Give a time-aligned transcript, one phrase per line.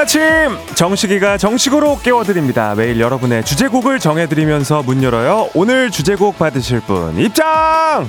[0.00, 2.74] 아침 정식이가 정식으로 깨워드립니다.
[2.74, 5.50] 매일 여러분의 주제곡을 정해드리면서 문 열어요.
[5.52, 8.08] 오늘 주제곡 받으실 분 입장!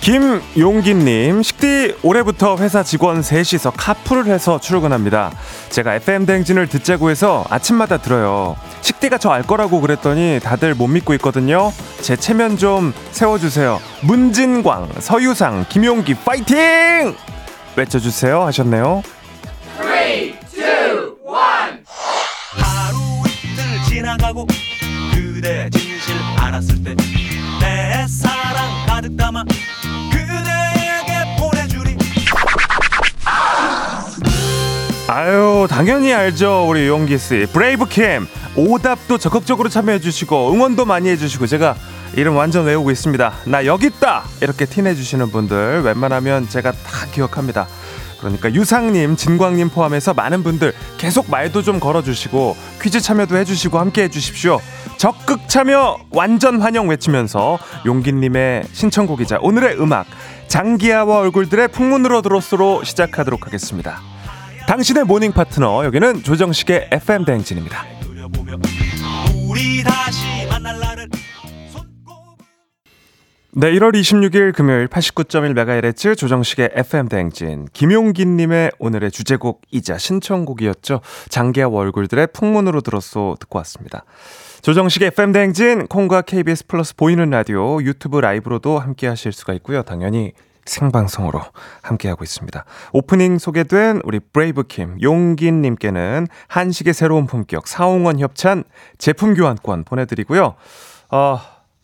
[0.00, 5.30] 김용기님, 식디 올해부터 회사 직원 셋이서 카풀을 해서 출근합니다.
[5.68, 8.56] 제가 FM 대행진을 듣자고 해서 아침마다 들어요.
[8.80, 11.70] 식디가 저 알 거라고 그랬더니 다들 못 믿고 있거든요.
[12.00, 13.78] 제 체면 좀 세워주세요.
[14.02, 17.14] 문진광, 서유상, 김용기, 파이팅!
[17.76, 19.02] 외쳐주세요 하셨네요.
[19.76, 21.14] 3, 2, 1
[22.56, 24.46] 하루 이틀 지나가고
[25.14, 26.94] 그대 진실 알았을 때
[35.30, 37.46] 아유 당연히 알죠 우리 용기 씨.
[37.52, 38.26] 브레이브캠.
[38.56, 41.76] 오답도 적극적으로 참여해주시고 응원도 많이 해주시고 제가
[42.16, 43.32] 이름 완전 외우고 있습니다.
[43.44, 44.24] 나 여기 있다!
[44.40, 47.68] 이렇게 티내주시는 분들 웬만하면 제가 다 기억합니다.
[48.18, 54.58] 그러니까 유상님, 진광님 포함해서 많은 분들 계속 말도 좀 걸어주시고 퀴즈 참여도 해주시고 함께 해주십시오.
[54.96, 60.06] 적극 참여 완전 환영 외치면서 용기님의 신청곡이자 오늘의 음악
[60.48, 64.00] 장기하와 얼굴들의 풍문으로 들었으로 시작하도록 하겠습니다.
[64.70, 67.82] 당신의 morning 파트너 여기는 조정식의 FM 대행진입니다.
[73.52, 81.00] 네, 1월 26일 금요일 89.1MHz 조정식의 FM 대행진 김용기님의 오늘의 주제곡이자 신청곡이었죠.
[81.28, 84.04] 장기하와 얼굴들의 풍문으로 들었소 듣고 왔습니다.
[84.62, 89.82] 조정식의 FM 대행진 콩과 KBS 플러스 보이는 라디오 유튜브 라이브로도 함께 하실 수가 있고요.
[89.82, 90.32] 당연히
[90.70, 91.40] 생방송으로
[91.82, 92.64] 함께하고 있습니다.
[92.92, 98.64] 오프닝 소개된 우리 브레이브킴 용기님께는 한식의 새로운 품격 사옹원 협찬
[98.98, 100.54] 제품 교환권 보내드리고요.
[101.10, 101.40] 어,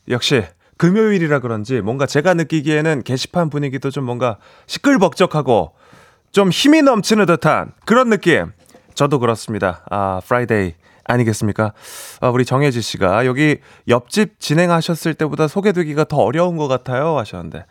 [0.08, 0.44] 역시
[0.78, 4.36] 금요일이라 그런지 뭔가 제가 느끼기에는 게시판 분위기도 좀 뭔가
[4.66, 5.72] 시끌벅적하고
[6.32, 8.52] 좀 힘이 넘치는 듯한 그런 느낌.
[8.94, 9.84] 저도 그렇습니다.
[9.90, 10.74] 아, Friday
[11.08, 11.72] 아니겠습니까?
[12.20, 13.58] 아, 우리 정혜지 씨가 여기
[13.88, 17.64] 옆집 진행하셨을 때보다 소개되기가 더 어려운 것 같아요 하셨는데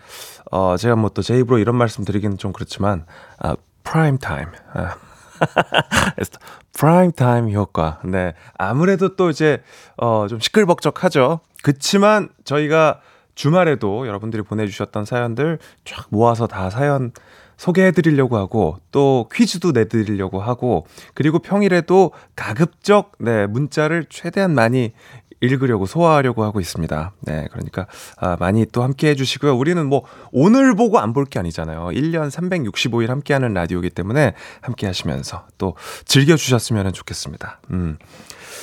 [0.52, 3.06] 어, 제가 뭐 또 제 입으로 이런 말씀 드리기는 좀 그렇지만
[3.40, 4.48] 아, 프라임 타임.
[4.74, 4.96] 아.
[6.74, 8.00] 프라임 타임 효과.
[8.04, 8.34] 네.
[8.58, 9.62] 아무래도 또 이제
[9.98, 11.40] 어, 좀 시끌벅적하죠.
[11.64, 13.02] 그치만 저희가
[13.36, 17.12] 주말에도 여러분들이 보내주셨던 사연들 쫙 모아서 다 사연
[17.58, 24.94] 소개해 드리려고 하고 또 퀴즈도 내 드리려고 하고 그리고 평일에도 가급적 네 문자를 최대한 많이
[25.42, 27.12] 읽으려고 소화하려고 하고 있습니다.
[27.22, 29.56] 네, 그러니까 아, 많이 또 함께 해주시고요.
[29.56, 31.88] 우리는 뭐 오늘 보고 안 볼 게 아니잖아요.
[31.88, 37.60] 1년 365일 함께하는 라디오이기 때문에 함께 하시면서 또 즐겨주셨으면 좋겠습니다.
[37.72, 37.98] 음.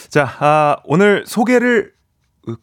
[0.09, 1.92] 자, 아, 오늘 소개를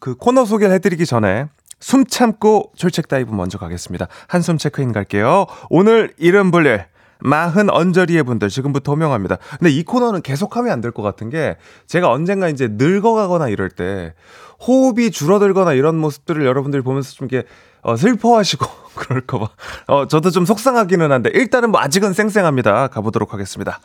[0.00, 1.46] 그 코너 소개를 해드리기 전에
[1.80, 4.06] 숨 참고 출첵 dive 먼저 가겠습니다.
[4.28, 5.46] 한숨 체크인 갈게요.
[5.70, 6.84] 오늘 이름 불릴
[7.22, 9.36] 마흔 언저리의 분들 지금부터 호명합니다.
[9.58, 14.14] 근데 이 코너는 계속하면 안 될 것 같은 게 제가 언젠가 이제 늙어가거나 이럴 때
[14.66, 17.46] 호흡이 줄어들거나 이런 모습들을 여러분들이 보면서 좀 이렇게
[17.82, 18.66] 어, 슬퍼하시고
[18.96, 19.48] 그럴까봐
[19.88, 22.88] 어, 저도 좀 속상하기는 한데 일단은 뭐 아직은 쌩쌩합니다.
[22.88, 23.80] 가보도록 하겠습니다.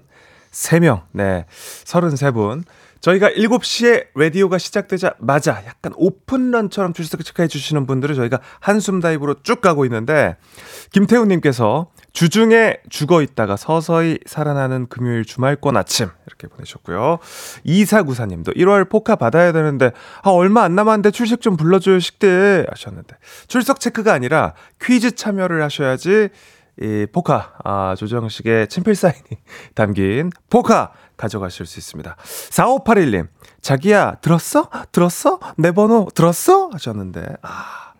[0.54, 1.44] 3명, 네,
[1.84, 2.62] 33분.
[3.00, 9.84] 저희가 7시에 라디오가 시작되자마자 약간 오픈런처럼 출석 체크해 주시는 분들을 저희가 한숨 다이브로 쭉 가고
[9.84, 10.36] 있는데,
[10.92, 17.18] 김태훈님께서 주중에 죽어 있다가 서서히 살아나는 금요일 주말권 아침 이렇게 보내셨고요.
[17.64, 19.90] 이사구사님도 1월 포카 받아야 되는데
[20.22, 23.16] 아 얼마 안 남았는데 출석 좀 불러줘요 식대 하셨는데
[23.48, 26.28] 출석 체크가 아니라 퀴즈 참여를 하셔야지
[26.80, 29.22] 이 포카, 아, 조정식의 친필 사인이
[29.74, 32.16] 담긴 포카 가져가실 수 있습니다.
[32.50, 33.28] 4581님,
[33.60, 34.68] 자기야, 들었어?
[34.90, 35.38] 들었어?
[35.56, 36.70] 내 번호 들었어?
[36.72, 37.92] 하셨는데, 아,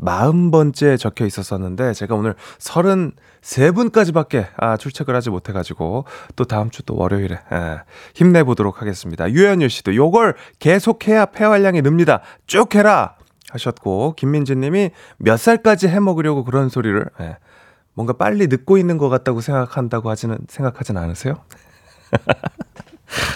[0.00, 6.04] 40번째 적혀 있었었는데, 제가 오늘 33분까지밖에, 아, 출첵을 하지 못해 가지고,
[6.36, 7.80] 또 다음 주 또 월요일에, 예,
[8.14, 9.30] 힘내 보도록 하겠습니다.
[9.30, 12.20] 유현유 씨도 요걸 계속해야 폐활량이 늡니다.
[12.46, 13.16] 쭉 해라!
[13.50, 17.38] 하셨고, 김민지 님이 몇 살까지 해 먹으려고 그런 소리를, 예,
[17.98, 21.34] 뭔가 빨리 늦고 있는 것 같다고 생각한다고 하지는 생각하진 않으세요?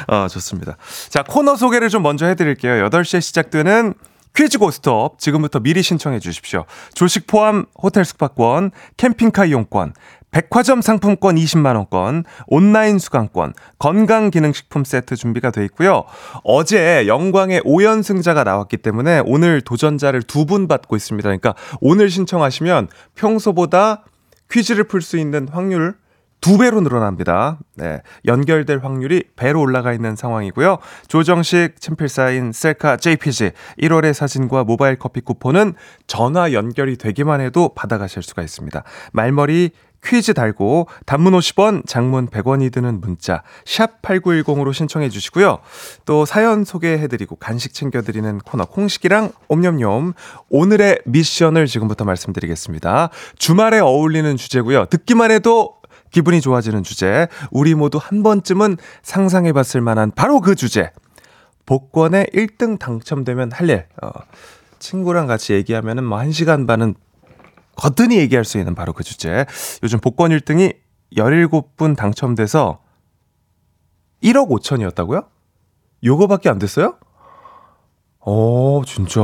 [0.06, 0.76] 어, 좋습니다.
[1.08, 2.88] 자, 코너 소개를 좀 먼저 해드릴게요.
[2.88, 3.94] 8시에 시작되는
[4.36, 6.64] 퀴즈 고스톱 지금부터 미리 신청해 주십시오.
[6.94, 9.94] 조식 포함 호텔 숙박권, 캠핑카 이용권,
[10.30, 16.04] 백화점 상품권 20만 원권, 온라인 수강권, 건강 기능식품 세트 준비가 돼 있고요.
[16.44, 21.26] 어제 영광의 5연승자가 나왔기 때문에 오늘 도전자를 두 분 받고 있습니다.
[21.26, 24.04] 그러니까 오늘 신청하시면 평소보다
[24.52, 25.94] 퀴즈를 풀 수 있는 확률
[26.42, 27.60] 두 배로 늘어납니다.
[27.76, 28.02] 네.
[28.26, 30.78] 연결될 확률이 배로 올라가 있는 상황이고요.
[31.06, 35.74] 조정식 챔필사인 셀카 JPG 1월의 사진과 모바일 커피 쿠폰은
[36.08, 38.82] 전화 연결이 되기만 해도 받아가실 수가 있습니다.
[39.12, 39.70] 말머리
[40.04, 45.58] 퀴즈 달고 단문 50원, 장문 100원이 드는 문자 샵 8910으로 신청해 주시고요.
[46.04, 50.12] 또 사연 소개해 드리고 간식 챙겨 드리는 코너 콩식이랑 옴념념
[50.48, 53.10] 오늘의 미션을 지금부터 말씀드리겠습니다.
[53.38, 54.86] 주말에 어울리는 주제고요.
[54.86, 55.76] 듣기만 해도
[56.10, 60.90] 기분이 좋아지는 주제, 우리 모두 한 번쯤은 상상해 봤을 만한 바로 그 주제.
[61.64, 63.86] 복권에 1등 당첨되면 할 일.
[64.02, 64.10] 어,
[64.78, 66.94] 친구랑 같이 얘기하면은 뭐 1시간 반은
[67.76, 69.46] 거뜬히 얘기할 수 있는 바로 그 주제.
[69.82, 70.76] 요즘 복권 1등이
[71.16, 72.80] 17분 당첨돼서
[74.22, 75.26] 1억 5천이었다고요?
[76.04, 76.96] 요거밖에 안 됐어요?
[78.20, 79.20] 어, 진짜.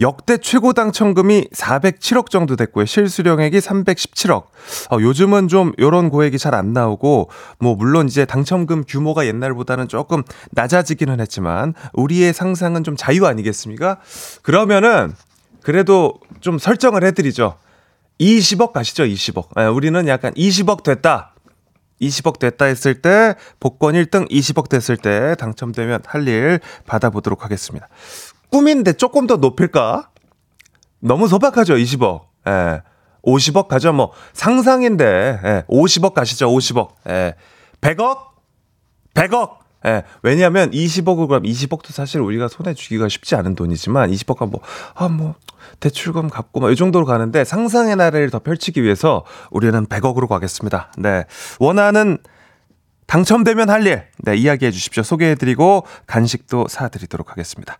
[0.00, 2.84] 역대 최고 당첨금이 407억 정도 됐고요.
[2.84, 4.44] 실수령액이 317억.
[4.90, 7.30] 어, 요즘은 좀 요런 고액이 잘 안 나오고
[7.60, 14.00] 뭐 물론 이제 당첨금 규모가 옛날보다는 조금 낮아지기는 했지만 우리의 상상은 좀 자유 아니겠습니까?
[14.42, 15.14] 그러면은
[15.64, 17.56] 그래도 좀 설정을 해드리죠.
[18.20, 19.48] 20억 가시죠, 20억.
[19.56, 21.34] 네, 우리는 약간 20억 됐다.
[22.02, 27.88] 20억 됐다 했을 때 복권 1등 20억 됐을 때 당첨되면 할 일 받아보도록 하겠습니다.
[28.50, 30.10] 꿈인데 조금 더 높일까?
[31.00, 32.26] 너무 소박하죠, 20억.
[32.46, 32.82] 예.
[33.24, 34.12] 50억 가죠, 뭐.
[34.34, 35.64] 상상인데, 예.
[35.68, 36.90] 50억 가시죠, 50억.
[37.08, 37.34] 예.
[37.80, 38.18] 100억?
[39.14, 39.63] 100억!
[39.86, 40.02] 예.
[40.22, 44.60] 왜냐하면 20억을 그럼 20억도 사실 우리가 손에 쥐기가 쉽지 않은 돈이지만 20억가 뭐,
[44.94, 45.34] 아, 뭐,
[45.80, 50.92] 대출금 갚고 막 이 정도로 가는데 상상의 나래를 더 펼치기 위해서 우리는 100억으로 가겠습니다.
[50.98, 51.24] 네.
[51.58, 52.18] 원하는
[53.06, 55.02] 당첨되면 할 일, 네, 이야기해 주십시오.
[55.02, 57.78] 소개해 드리고 간식도 사드리도록 하겠습니다.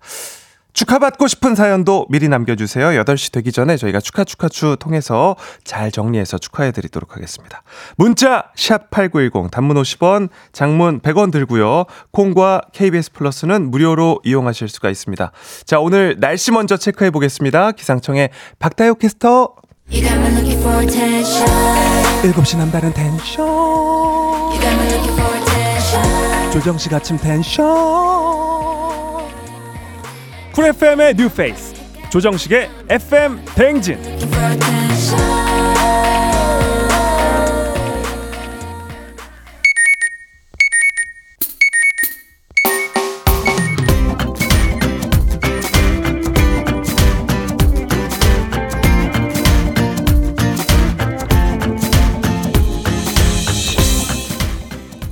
[0.75, 2.89] 축하받고 싶은 사연도 미리 남겨주세요.
[3.03, 7.63] 8시 되기 전에 저희가 축하 축하추 통해서 잘 정리해서 축하해드리도록 하겠습니다.
[7.97, 11.85] 문자 샵8910 단문 50원 장문 100원 들고요.
[12.11, 15.31] 콩과 KBS 플러스는 무료로 이용하실 수가 있습니다.
[15.65, 17.73] 자 오늘 날씨 먼저 체크해 보겠습니다.
[17.73, 19.55] 기상청의 박다요 캐스터
[22.23, 23.47] 7시 남다른 텐션
[26.53, 28.34] 조정식 아침 텐션
[30.55, 31.75] 쿨 FM의 뉴 페이스
[32.11, 33.99] 조정식의 FM 대행진.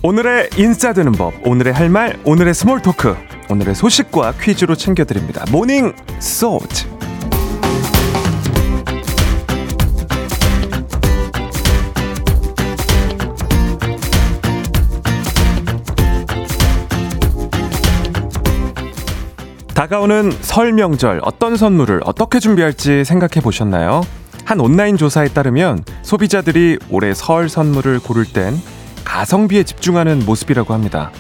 [0.02, 3.14] 오늘의 인싸 되는 법 오늘의 할 말 오늘의 small talk
[3.48, 5.44] 오늘의 소식과 퀴즈로 챙겨드립니다.
[5.50, 6.86] Morning Short.
[19.74, 24.02] 다가오는 설 명절 어떤 선물을 어떻게 준비할지 생각해 보셨나요?
[24.44, 28.54] 한 온라인 조사에 따르면 소비자들이 올해 설 선물을 고를 땐
[29.04, 31.10] 가성비에 집중하는 모습이라고 합니다.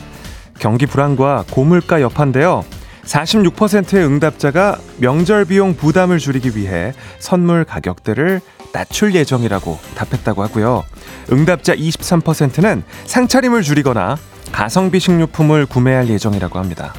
[0.62, 2.64] 경기 불안과 고물가 여파인데요.
[3.02, 8.40] 46%의 응답자가 명절 비용 부담을 줄이기 위해 선물 가격대를
[8.72, 10.84] 낮출 예정이라고 답했다고 하고요.
[11.32, 14.16] 응답자 23%는 상차림을 줄이거나
[14.52, 16.94] 가성비 식료품을 구매할 예정이라고 합니다.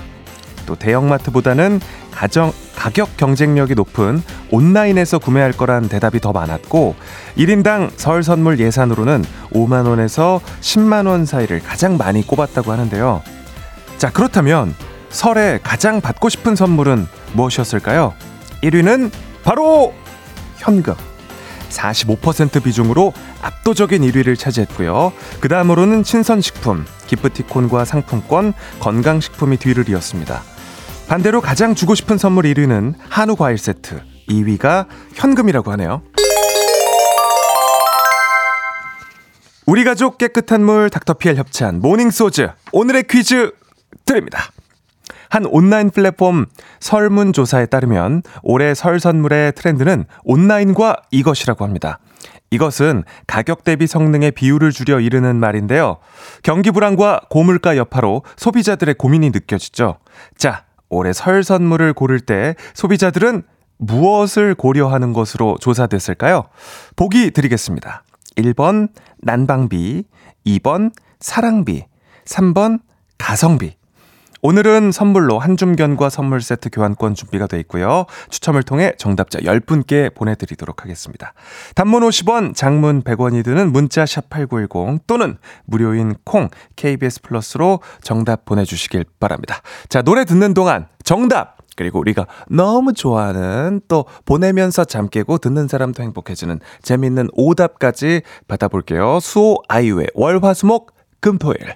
[0.65, 1.79] 또 대형마트보다는
[2.11, 6.95] 가정, 가격 경쟁력이 높은 온라인에서 구매할 거란 대답이 더 많았고
[7.37, 13.23] 1인당 설 선물 예산으로는 5만 원에서 10만 원 사이를 가장 많이 꼽았다고 하는데요.
[13.97, 14.75] 자, 그렇다면
[15.09, 18.13] 설에 가장 받고 싶은 선물은 무엇이었을까요?
[18.63, 19.11] 1위는
[19.43, 19.93] 바로
[20.57, 20.95] 현금.
[21.69, 25.11] 45% 비중으로 압도적인 1위를 차지했고요.
[25.39, 30.41] 그 다음으로는 신선식품, 기프티콘과 상품권, 건강식품이 뒤를 이었습니다.
[31.07, 36.01] 반대로 가장 주고 싶은 선물 1위는 한우 과일 세트, 2위가 현금이라고 하네요.
[39.65, 43.51] 우리 가족 깨끗한 물 닥터피엘 협찬 모닝소즈 오늘의 퀴즈
[44.05, 44.51] 드립니다.
[45.29, 46.45] 한 온라인 플랫폼
[46.79, 51.99] 설문조사에 따르면 올해 설 선물의 트렌드는 온라인과 이것이라고 합니다.
[52.51, 55.97] 이것은 가격 대비 성능의 비율을 줄여 이르는 말인데요.
[56.43, 59.97] 경기 불안과 고물가 여파로 소비자들의 고민이 느껴지죠.
[60.37, 63.41] 자, 올해 설 선물을 고를 때 소비자들은
[63.79, 66.43] 무엇을 고려하는 것으로 조사됐을까요?
[66.95, 68.03] 보기 드리겠습니다.
[68.37, 70.03] 1번 난방비,
[70.45, 71.85] 2번 사랑비,
[72.25, 72.81] 3번
[73.17, 73.75] 가성비.
[74.45, 78.05] 오늘은 선물로 한줌견과 선물 세트 교환권 준비가 돼 있고요.
[78.29, 81.33] 추첨을 통해 정답자 10분께 보내드리도록 하겠습니다.
[81.75, 89.61] 단문 50원, 장문 100원이 드는 문자 샵8910 또는 무료인 콩 KBS 플러스로 정답 보내주시길 바랍니다.
[89.87, 91.55] 자, 노래 듣는 동안 정답!
[91.77, 99.19] 그리고 우리가 너무 좋아하는 또 보내면서 잠 깨고 듣는 사람도 행복해지는 재밌는 오답까지 받아볼게요.
[99.21, 101.75] 수호 아이유의 월화수목 금토일.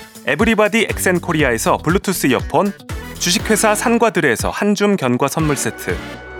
[0.25, 2.71] 에브리바디 엑센코리아에서 블루투스 이어폰
[3.19, 5.95] 주식회사 산과들에서 한줌 견과 선물 세트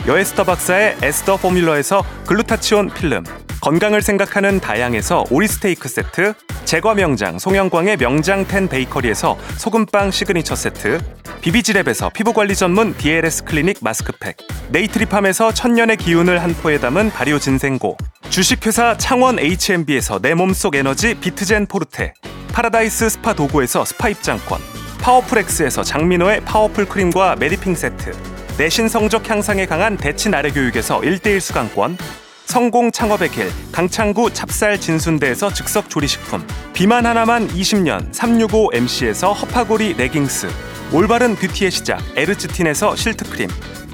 [0.07, 3.23] 여에스더 박사의 에스더 포뮬러에서 글루타치온 필름
[3.61, 6.33] 건강을 생각하는 다향에서 오리 스테이크 세트
[6.65, 10.99] 제과 명장 송영광의 명장 텐 베이커리에서 소금빵 시그니처 세트
[11.41, 14.37] 비비지랩에서 피부관리 전문 DLS 클리닉 마스크팩
[14.69, 17.97] 네이트리팜에서 천년의 기운을 한 포에 담은 발효 진생고
[18.29, 22.13] 주식회사 창원 H&B에서 내 몸속 에너지 비트젠 포르테
[22.53, 24.59] 파라다이스 스파 도고에서 스파 입장권
[25.01, 28.11] 파워풀엑스에서 장민호의 파워풀 크림과 메디핑 세트
[28.57, 31.97] 내신 성적 향상에 강한 대치 나래 교육에서 1대1 수강권
[32.45, 40.47] 성공 창업의 길 강창구 찹쌀 진순대에서 즉석 조리식품 비만 하나만 20년 365MC에서 허파고리 레깅스
[40.91, 43.49] 올바른 뷰티의 시작 에르츠틴에서 실트크림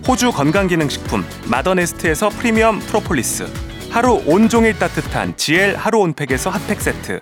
[0.08, 3.46] 호주 건강기능식품 마더네스트에서 프리미엄 프로폴리스
[3.92, 7.22] 하루 온종일 따뜻한 GL 하루 온팩에서 핫팩 세트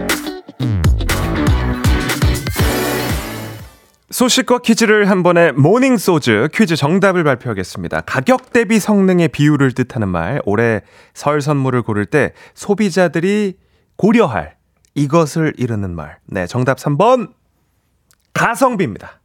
[4.11, 8.01] 소식과 퀴즈를 한 번에 모닝 소즈 퀴즈 정답을 발표하겠습니다.
[8.01, 10.41] 가격 대비 성능의 비율을 뜻하는 말.
[10.45, 10.81] 올해
[11.13, 13.57] 설 선물을 고를 때 소비자들이
[13.95, 14.57] 고려할
[14.95, 16.17] 이것을 이르는 말.
[16.25, 17.31] 네, 정답 3번
[18.33, 19.20] 가성비입니다.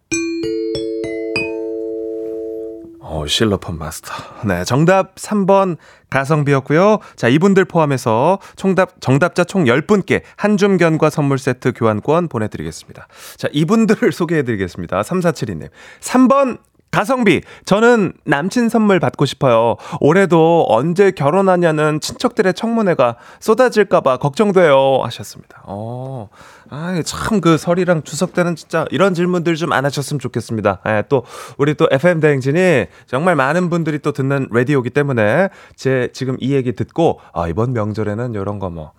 [3.08, 4.12] 어, 실로폰 마스터.
[4.44, 5.76] 네, 정답 3번
[6.10, 6.98] 가성비였고요.
[7.14, 13.06] 자, 이분들 포함해서 총답, 정답자 총 10분께 한줌 견과 선물 세트 교환권 보내 드리겠습니다.
[13.36, 15.02] 자, 이분들을 소개해 드리겠습니다.
[15.02, 15.68] 3472님.
[16.00, 16.58] 3번
[16.96, 19.76] 가성비, 저는 남친 선물 받고 싶어요.
[20.00, 25.00] 올해도 언제 결혼하냐는 친척들의 청문회가 쏟아질까봐 걱정돼요.
[25.02, 25.62] 하셨습니다.
[25.66, 26.30] 어,
[26.70, 30.80] 아, 참 그 설이랑 추석 때는 진짜 이런 질문들 좀 안 하셨으면 좋겠습니다.
[30.86, 31.24] 예, 또,
[31.58, 37.20] 우리 또 FM대행진이 정말 많은 분들이 또 듣는 라디오기 때문에 제 지금 이 얘기 듣고,
[37.34, 38.92] 아, 이번 명절에는 이런 거 뭐,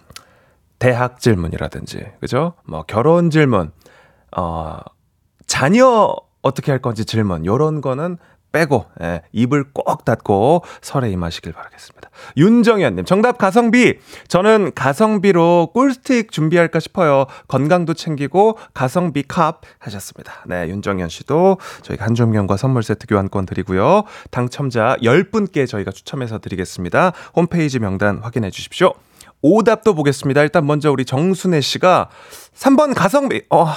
[0.77, 2.53] 대학 질문이라든지, 그죠?
[2.63, 3.71] 뭐, 결혼 질문,
[4.37, 4.77] 어,
[5.47, 6.13] 자녀
[6.47, 8.17] 어떻게 할 건지 질문 요런 거는
[8.51, 12.09] 빼고 예, 입을 꼭 닫고 설에 임하시길 바라겠습니다.
[12.37, 17.25] 윤정현님 정답 가성비 저는 가성비로 꿀스틱 준비할까 싶어요.
[17.47, 20.43] 건강도 챙기고 가성비 컵 하셨습니다.
[20.47, 24.03] 네 윤정현 씨도 저희가 한종경과 선물 세트 교환권 드리고요.
[24.31, 27.11] 당첨자 10분께 저희가 추첨해서 드리겠습니다.
[27.35, 28.93] 홈페이지 명단 확인해 주십시오.
[29.41, 30.41] 오답도 보겠습니다.
[30.41, 32.09] 일단 먼저 우리 정순애 씨가
[32.57, 33.67] 3번 가성비, 어,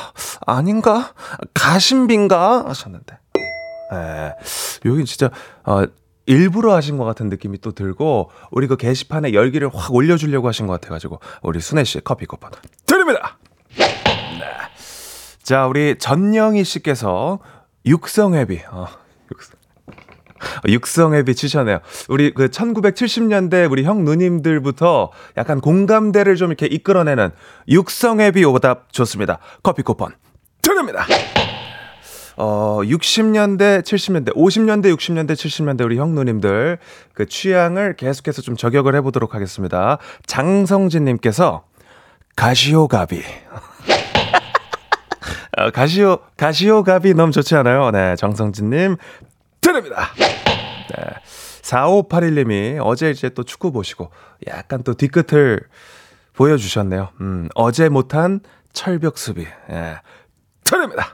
[0.46, 1.12] 아닌가?
[1.52, 2.64] 가심비인가?
[2.68, 3.18] 하셨는데.
[3.92, 4.34] 예.
[4.86, 5.30] 여기 진짜,
[5.64, 5.84] 어,
[6.26, 10.80] 일부러 하신 것 같은 느낌이 또 들고, 우리 그 게시판에 열기를 확 올려주려고 하신 것
[10.80, 12.52] 같아가지고, 우리 순애 씨 커피 쿠폰
[12.86, 13.38] 드립니다!
[13.76, 14.46] 네.
[15.42, 17.40] 자, 우리 전영희 씨께서
[17.84, 18.86] 육성회비, 어.
[20.66, 21.80] 육성앱이 치셨네요.
[22.08, 27.30] 우리 그 1970년대 우리 형 누님들부터 약간 공감대를 좀 이렇게 이끌어내는
[27.68, 29.38] 육성앱이 오답 좋습니다.
[29.62, 30.12] 커피 쿠폰
[30.62, 31.04] 드립니다.
[32.36, 36.78] 어, 60년대, 70년대, 50년대, 60년대, 70년대 우리 형 누님들
[37.12, 39.98] 그 취향을 계속해서 좀 저격을 해보도록 하겠습니다.
[40.26, 41.64] 장성진님께서
[42.36, 43.20] 가시오가비.
[45.58, 47.90] 어, 가시오, 가시오가비 너무 좋지 않아요?
[47.90, 48.96] 네, 정성진님,
[49.60, 50.08] 드립니다.
[50.16, 51.04] 네.
[51.62, 54.10] 4581님이 어제 이제 또 축구 보시고
[54.48, 55.60] 약간 또 뒤끝을
[56.34, 57.10] 보여주셨네요.
[57.20, 58.40] 음, 어제 못한
[58.72, 59.46] 철벽 수비.
[59.70, 60.00] 예.
[60.64, 61.12] 드립니다.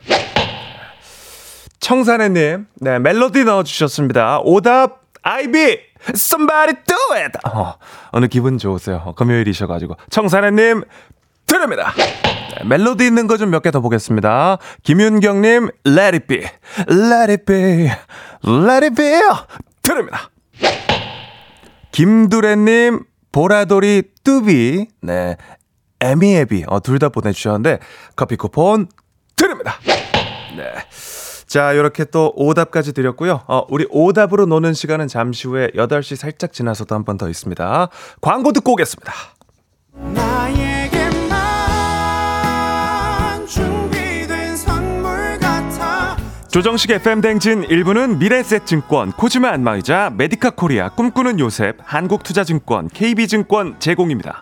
[1.80, 4.40] 청산해님, 네, 멜로디 넣어주셨습니다.
[4.42, 5.78] 오답, 아이비,
[6.10, 7.38] somebody do it!
[7.46, 7.74] 어,
[8.10, 9.02] 어느 기분 좋으세요.
[9.04, 9.96] 어, 금요일이셔가지고.
[10.10, 10.82] 청산해님,
[11.46, 11.92] 드립니다.
[12.58, 14.58] 네, 멜로디 있는 거 좀 몇 개 더 보겠습니다.
[14.82, 16.38] 김윤경님, let it be,
[16.90, 17.90] let it be,
[18.44, 19.20] let it be.
[19.82, 20.30] 드립니다.
[21.92, 25.36] 김두래님, 보라돌이 뚜비, 네,
[26.00, 27.78] 에미에비, 어, 둘 다 보내주셨는데,
[28.16, 28.88] 커피 쿠폰
[29.36, 29.74] 드립니다.
[30.56, 30.72] 네.
[31.46, 33.42] 자, 이렇게 또 오답까지 드렸고요.
[33.46, 37.88] 어, 우리 오답으로 노는 시간은 잠시 후에 8시 살짝 지나서도 한 번 더 있습니다.
[38.20, 39.12] 광고 듣고 오겠습니다.
[46.56, 54.40] 조정식 FM 대행진 1부는 미래에셋증권, 코지마 안마의자, 메디카 코리아, 꿈꾸는 요셉, 한국투자증권, KB증권 제공입니다.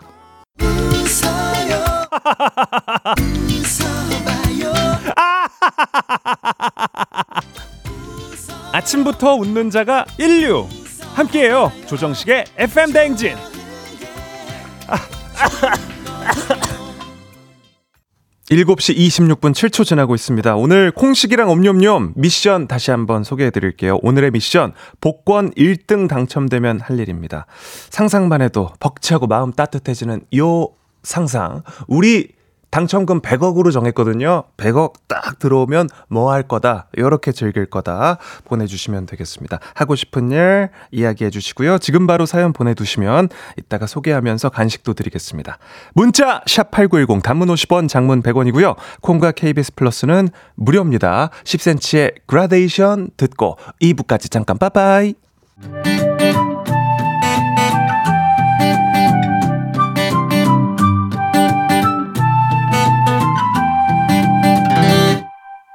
[8.71, 10.69] 아침부터 웃는 자가 인류.
[11.15, 11.69] 함께해요.
[11.85, 13.35] 조정식의 FM 대행진
[18.49, 20.55] 7시 26분 7초 지나고 있습니다.
[20.55, 23.97] 오늘 콩식이랑 옴뇸뇸 미션 다시 한번 소개해 드릴게요.
[24.03, 27.47] 오늘의 미션 복권 1등 당첨되면 할 일입니다.
[27.89, 30.69] 상상만 해도 벅차고 마음 따뜻해지는 요
[31.01, 31.63] 상상.
[31.87, 32.29] 우리
[32.75, 34.43] 당첨금 100억으로 정했거든요.
[34.57, 36.87] 100억 딱 들어오면 뭐 할 거다.
[36.97, 38.17] 이렇게 즐길 거다.
[38.43, 39.59] 보내주시면 되겠습니다.
[39.75, 41.77] 하고 싶은 일 이야기해 주시고요.
[41.77, 45.57] 지금 바로 사연 보내두시면 이따가 소개하면서 간식도 드리겠습니다.
[45.93, 48.75] 문자 샵8910 단문 50원 장문 100원이고요.
[48.99, 51.29] 콩과 KBS 플러스는 무료입니다.
[51.45, 55.13] 10cm의 그라데이션 듣고 2부까지 잠깐 빠빠이.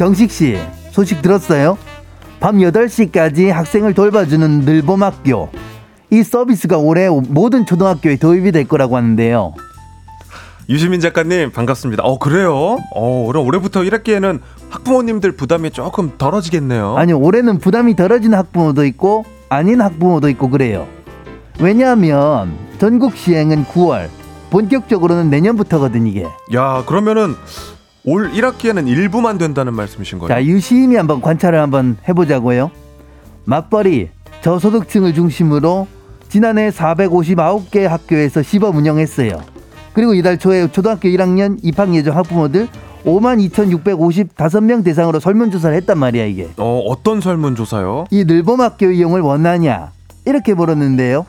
[0.00, 0.56] 정식 씨,
[0.92, 1.76] 소식 들었어요?
[2.40, 5.50] 밤 8시까지 학생을 돌봐주는 늘봄학교.
[6.08, 9.52] 이 서비스가 올해 모든 초등학교에 도입이 될 거라고 하는데요.
[10.70, 12.02] 유시민 작가님 반갑습니다.
[12.02, 12.78] 어 그래요?
[12.94, 16.96] 어 그럼 올해부터 1학기에는 학부모님들 부담이 조금 덜어지겠네요.
[16.96, 20.88] 아니 올해는 부담이 덜어지는 학부모도 있고 아닌 학부모도 있고 그래요.
[21.60, 24.08] 왜냐하면 전국 시행은 9월,
[24.48, 26.26] 본격적으로는 내년부터거든 이게.
[26.54, 27.34] 야 그러면은
[28.04, 30.28] 올 1학기에는 일부만 된다는 말씀이신 거예요?
[30.28, 32.70] 자, 유심히 한번 관찰을 한번 해보자고요.
[33.44, 34.08] 맞벌이,
[34.42, 35.86] 저소득층을 중심으로
[36.28, 39.32] 지난해 459개 학교에서 시범 운영했어요.
[39.92, 42.68] 그리고 이달 초에 초등학교 1학년 입학 예정 학부모들
[43.04, 46.48] 5만 2,655명 대상으로 설문조사를 했단 말이야, 이게.
[46.58, 48.06] 어, 어떤 설문조사요?
[48.10, 49.90] 이 늘봄학교 이용을 원하냐?
[50.26, 51.26] 이렇게 물었는데요.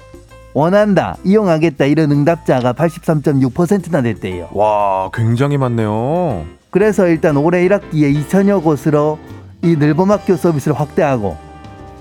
[0.53, 4.49] 원한다, 이용하겠다 이런 응답자가 83.6%나 됐대요.
[4.51, 6.43] 와, 굉장히 많네요.
[6.71, 9.19] 그래서 일단 올해 1학기에 2천여 곳으로
[9.62, 11.38] 이 늘봄학교 서비스를 확대하고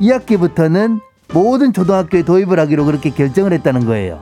[0.00, 1.00] 2학기부터는
[1.32, 4.20] 모든 초등학교에 도입을 하기로 그렇게 결정을 했다는 거예요.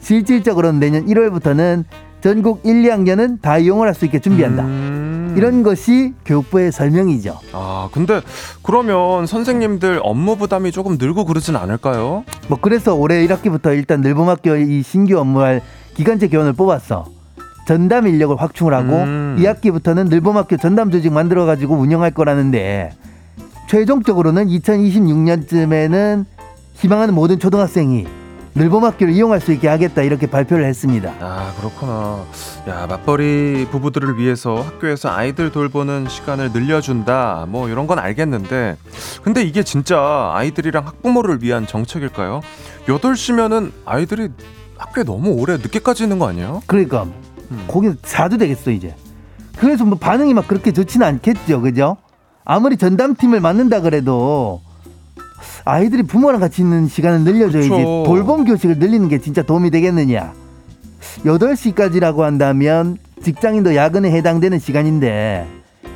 [0.00, 1.84] 실질적으로는 내년 1월부터는
[2.20, 4.64] 전국 1, 2학년은 다 이용을 할 수 있게 준비한다.
[4.64, 5.34] 음...
[5.36, 7.38] 이런 것이 교육부의 설명이죠.
[7.52, 8.20] 아, 근데
[8.62, 12.24] 그러면 선생님들 업무 부담이 조금 늘고 그러진 않을까요?
[12.48, 15.60] 뭐 그래서 올해 1학기부터 일단 늘봄학교 이 신규 업무할
[15.94, 17.06] 기간제 교원을 뽑았어.
[17.66, 19.36] 전담 인력을 확충을 하고 음.
[19.40, 22.92] 2학기부터는 늘봄학교 전담 조직 만들어 가지고 운영할 거라는데
[23.68, 26.24] 최종적으로는 2026년쯤에는
[26.74, 28.06] 희망하는 모든 초등학생이
[28.56, 31.12] 늘봄학교를 이용할 수 있게 하겠다 이렇게 발표를 했습니다.
[31.20, 32.24] 아 그렇구나.
[32.68, 37.46] 야 맞벌이 부부들을 위해서 학교에서 아이들 돌보는 시간을 늘려준다.
[37.48, 38.76] 뭐 이런 건 알겠는데,
[39.24, 42.42] 근데 이게 진짜 아이들이랑 학부모를 위한 정책일까요?
[42.86, 44.28] 8시면은 아이들이
[44.78, 46.62] 학교에 너무 오래 늦게까지 있는 거 아니에요?
[46.68, 47.06] 그러니까
[47.50, 47.64] 음.
[47.68, 48.94] 거기서 자도 되겠어 이제.
[49.56, 51.96] 그래서 뭐 반응이 막 그렇게 좋지는 않겠죠, 그죠?
[52.44, 54.60] 아무리 전담팀을 맡는다 그래도
[55.64, 58.02] 아이들이 부모랑 같이 있는 시간을 늘려줘야지 그쵸.
[58.06, 60.32] 돌봄 교식을 늘리는 게 진짜 도움이 되겠느냐.
[61.24, 65.46] 8시까지라고 한다면 직장인도 야근에 해당되는 시간인데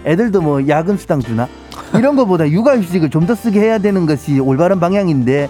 [0.06, 1.48] 애들도 뭐 야근 수당 주나?
[1.94, 5.48] 이런 거보다 육아휴직을 좀 더 쓰게 해야 되는 것이 올바른 방향인데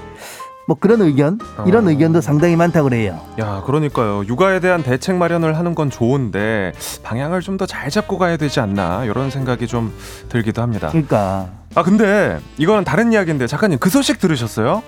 [0.69, 1.91] 뭐 그런 의견 이런 어.
[1.91, 3.19] 의견도 상당히 많다 그래요.
[3.41, 4.25] 야, 그러니까요.
[4.27, 9.05] 육아에 대한 대책 마련을 하는 건 좋은데 방향을 좀 더 잘 잡고 가야 되지 않나
[9.07, 9.93] 이런 생각이 좀
[10.29, 10.89] 들기도 합니다.
[10.89, 14.83] 그러니까 아 근데 이거는 다른 이야기인데 작가님 그 소식 들으셨어요?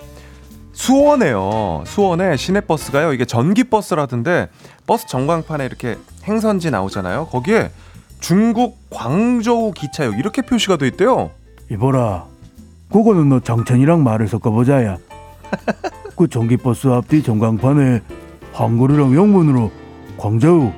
[0.74, 1.82] 수원에요.
[1.86, 3.14] 수원에 시내버스가요.
[3.14, 4.48] 이게 전기 버스라던데
[4.86, 7.26] 버스 전광판에 이렇게 행선지 나오잖아요.
[7.28, 7.70] 거기에
[8.20, 11.30] 중국 광저우 기차역 이렇게 표시가 돼 있대요.
[11.70, 12.26] 이보라
[12.92, 14.98] 그거는 너 정천이랑 말을 섞어보자야.
[16.16, 18.02] 그 전기버스 앞뒤 전광판에
[18.52, 19.70] 한글이랑 영문으로
[20.16, 20.72] 광저우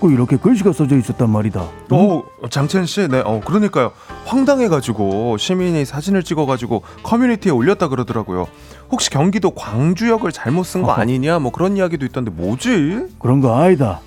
[0.00, 1.60] 그 이렇게 글씨가 써져 있었단 말이다.
[1.90, 3.92] 어, 장첸 씨, 네, 어, 그러니까요.
[4.24, 8.46] 황당해가지고 시민이 사진을 찍어가지고 커뮤니티에 올렸다 그러더라고요.
[8.90, 10.92] 혹시 경기도 광주역을 잘못 쓴 거.
[10.92, 13.08] 아니냐, 뭐 그런 이야기도 있던데 뭐지?
[13.18, 14.00] 그런 거 아니다.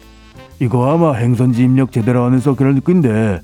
[0.60, 3.42] 이거 아마 행선지 입력 제대로 안 해서 그럴 건데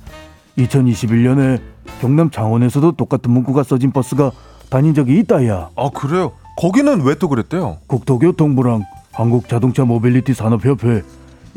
[0.57, 1.62] 2021년에
[2.01, 4.31] 경남 창원에서도 똑같은 문구가 써진 버스가
[4.69, 5.69] 다닌 적이 있다야.
[5.75, 6.32] 아 그래요?
[6.58, 7.77] 거기는 왜 또 그랬대요?
[7.88, 11.01] 국토교통부랑 한국자동차 모빌리티 산업협회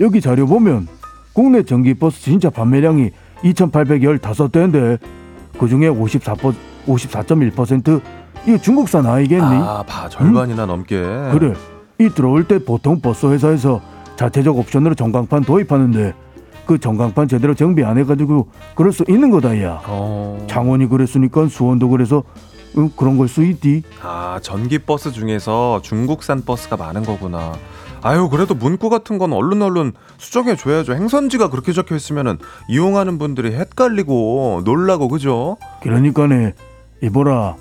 [0.00, 0.88] 여기 자료 보면
[1.32, 3.10] 국내 전기버스 진짜 판매량이
[3.42, 4.98] 2,815대인데
[5.58, 6.34] 그 중에 54
[6.86, 8.00] 54.1%
[8.46, 9.44] 이거 중국산 아니겠니?
[9.44, 10.96] 아, 봐 절반이나 넘게.
[11.32, 11.54] 그래
[12.00, 13.80] 이 들어올 때 보통 버스 회사에서
[14.16, 16.14] 자체적 옵션으로 전광판 도입하는데
[16.66, 19.80] 그 전광판 제대로 정비 안 해가지고 그럴 수 있는 거다야.
[19.86, 20.44] 어.
[20.48, 22.51] 창원이 그랬으니까 수원도 그래서 응,
[22.96, 23.82] 그런 걸 수 있디.
[24.02, 27.52] 아 전기 버스 중에서 중국산 버스가 많은 거구나.
[28.02, 30.94] 아유 그래도 문구 같은 건 얼른 얼른 수정해 줘야죠.
[30.94, 35.56] 행선지가 그렇게 적혀 있으면은 이용하는 분들이 헷갈리고 놀라고 그죠?
[35.82, 36.54] 그러니까네
[37.02, 37.56] 이보라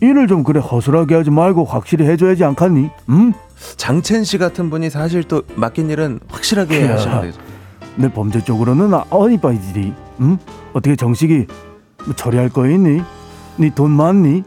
[0.00, 2.88] 일을 좀 그래 허술하게 하지 말고 확실히 해줘야지 않겠니?
[3.10, 3.32] 응?
[3.76, 6.94] 장첸 씨 같은 분이 사실 또 맡긴 일은 확실하게 야.
[6.94, 7.40] 하시면 되죠.
[7.96, 9.92] 내 범죄 쪽으로는 아- 어니 빠이지.
[10.20, 10.38] 응?
[10.72, 11.46] 어떻게 정식이
[12.06, 13.02] 뭐 처리할 거 있니?
[13.56, 14.42] 네 돈 많니?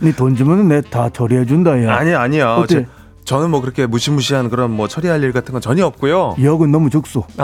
[0.00, 1.94] 네 돈 주면 내 다 처리해 준다 야.
[1.96, 2.54] 아니 아니야.
[2.56, 2.74] 어때?
[2.82, 2.86] 제,
[3.24, 6.34] 저는 뭐 그렇게 무시무시한 그런 뭐 처리할 일 같은 건 전혀 없고요.
[6.38, 7.24] 이억은 너무 적소.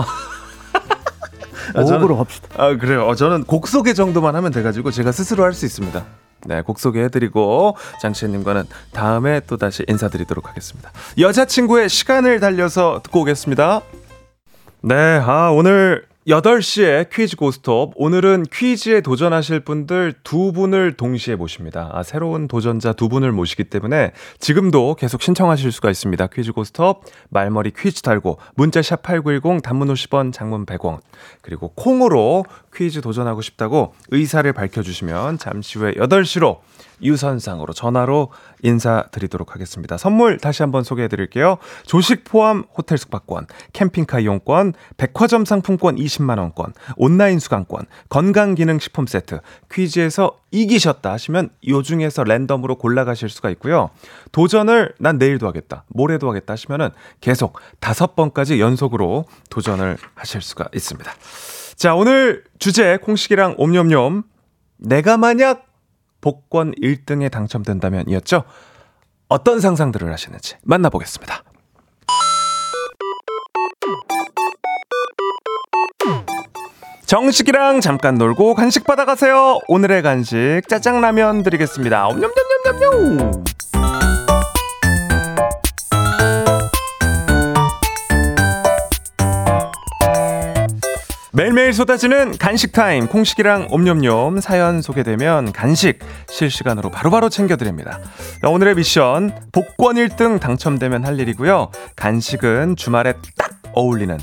[1.75, 2.49] 아, 저는- 오억으로 합시다.
[2.57, 3.07] 아 그래요.
[3.07, 6.05] 어, 저는 곡 소개 정도만 하면 돼가지고 제가 스스로 할 수 있습니다.
[6.47, 10.93] 네, 곡 소개해드리고 장치님과는 다음에 또 다시 인사드리도록 하겠습니다.
[11.19, 13.81] 여자친구의 시간을 달려서 듣고 오겠습니다.
[14.83, 17.93] 네, 아 오늘 8시에 퀴즈 고스톱.
[17.95, 21.91] 오늘은 퀴즈에 도전하실 분들 두 분을 동시에 모십니다.
[21.93, 24.11] 아, 새로운 도전자 두 분을 모시기 때문에
[24.41, 26.27] 지금도 계속 신청하실 수가 있습니다.
[26.27, 30.99] 퀴즈 고스톱, 말머리 퀴즈 달고, 문자 샵8910, 단문 50원, 장문 100원.
[31.43, 36.59] 그리고 콩으로 퀴즈 도전하고 싶다고 의사를 밝혀주시면 잠시 후에 8시로
[37.03, 38.31] 유선상으로 전화로
[38.63, 39.97] 인사드리도록 하겠습니다.
[39.97, 41.59] 선물 다시 한번 소개해 드릴게요.
[41.85, 51.13] 조식 포함 호텔 숙박권, 캠핑카 이용권, 백화점 상품권 20만원권, 온라인 수강권, 건강기능식품 세트, 퀴즈에서 이기셨다
[51.13, 53.91] 하시면 요 중에서 랜덤으로 골라가실 수가 있고요.
[54.33, 61.13] 도전을 난 내일도 하겠다, 모레도 하겠다 하시면은 계속 다섯 번까지 연속으로 도전을 하실 수가 있습니다.
[61.77, 64.23] 자, 오늘 주제 콩식이랑 옴념념
[64.79, 65.66] 내가 만약
[66.27, 68.43] 복권 1등에 당첨된다면 이었죠?
[69.29, 71.45] 어떤 상상들을 하시는지 만나보겠습니다.
[77.07, 79.61] 정식이랑 잠깐 놀고 간식 받아가세요.
[79.69, 82.09] 오늘의 간식 짜장라면 드리겠습니다.
[82.09, 83.45] 옴념념념념념.
[91.37, 95.99] 매일매일 쏟아지는 간식 타임 콩식이랑 옴념념 사연 소개되면 간식
[96.31, 98.01] 실시간으로 바로바로 챙겨드립니다.
[98.41, 101.73] 자, 오늘의 미션 복권 1등 당첨되면 할 일이고요.
[101.95, 104.19] 간식은 주말에 딱 어울리는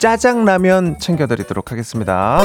[0.00, 2.42] 짜장라면 챙겨드리도록 하겠습니다.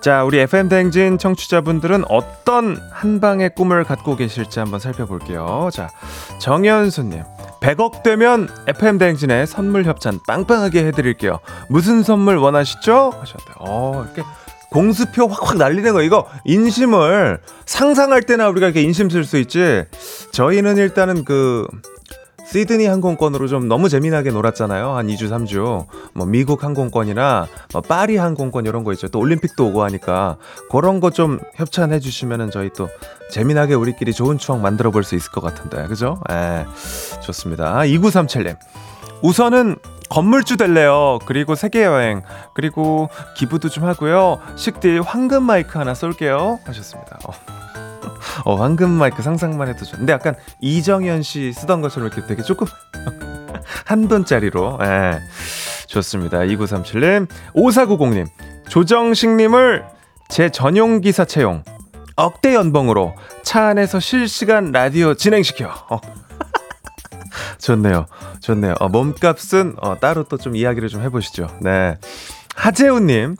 [0.00, 5.68] 자, 우리 FM 대행진 청취자분들은 어떤 한방의 꿈을 갖고 계실지 한번 살펴볼게요.
[5.72, 5.88] 자,
[6.38, 7.24] 정현수님.
[7.60, 11.40] 100억 되면 FM 대행진에 선물 협찬 빵빵하게 해드릴게요.
[11.68, 13.12] 무슨 선물 원하시죠?
[13.18, 14.22] 하셨는데, 어, 이렇게
[14.70, 19.84] 공수표 확확 날리는 거, 이거 인심을 상상할 때나 우리가 이렇게 인심 쓸 수 있지.
[20.32, 21.66] 저희는 일단은 그,
[22.50, 24.90] 시드니 항공권으로 좀 너무 재미나게 놀았잖아요.
[24.96, 25.86] 한 2주, 3주.
[26.14, 29.06] 뭐 미국 항공권이나 뭐 파리 항공권 이런 거 있죠.
[29.08, 30.36] 또 올림픽도 오고 하니까
[30.70, 32.88] 그런 거 좀 협찬해 주시면은 저희 또
[33.30, 35.86] 재미나게 우리끼리 좋은 추억 만들어 볼 수 있을 것 같은데.
[35.88, 36.20] 그죠?
[36.30, 36.66] 예.
[37.20, 37.78] 좋습니다.
[37.80, 38.56] 2937님.
[39.22, 39.76] 우선은
[40.08, 41.18] 건물주 될래요.
[41.26, 42.22] 그리고 세계 여행.
[42.54, 44.38] 그리고 기부도 좀 하고요.
[44.56, 46.58] 식딜 황금 마이크 하나 쏠게요.
[46.64, 47.18] 하셨습니다.
[47.26, 47.32] 어.
[48.44, 49.96] 어, 황금 마이크 상상만 해도 좋.
[49.96, 52.66] 근데 약간 이정현 씨 쓰던 것처럼 이렇게 되게 조금
[53.86, 54.78] 한 돈짜리로.
[54.82, 55.20] 예.
[55.86, 56.38] 좋습니다.
[56.38, 58.26] 2937님, 5490님,
[58.68, 59.84] 조정식님을
[60.28, 61.64] 제 전용 기사 채용.
[62.16, 65.68] 억대 연봉으로 차 안에서 실시간 라디오 진행시켜.
[65.90, 66.00] 어.
[67.58, 68.06] 좋네요.
[68.40, 68.74] 좋네요.
[68.78, 71.48] 어, 몸값은 어, 따로 또 좀 이야기를 좀 해보시죠.
[71.60, 71.98] 네.
[72.54, 73.36] 하재우님,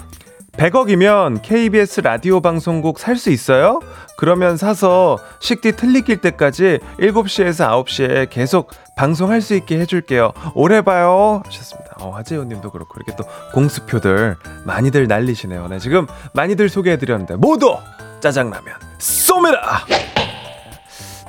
[0.61, 3.81] 100억이면 KBS 라디오 방송국 살 수 있어요?
[4.19, 10.33] 그러면 사서 식디 틀리길 때까지 7시에서 9시에 계속 방송할 수 있게 해줄게요.
[10.55, 11.43] 오래 봐요.
[11.47, 11.97] 하셨습니다.
[12.01, 15.67] 어, 하재훈 님도 그렇고, 이렇게 또 공수표들 많이들 날리시네요.
[15.69, 17.79] 네, 지금 많이들 소개해드렸는데, 모두
[18.21, 19.87] 짜장라면 쏩니다!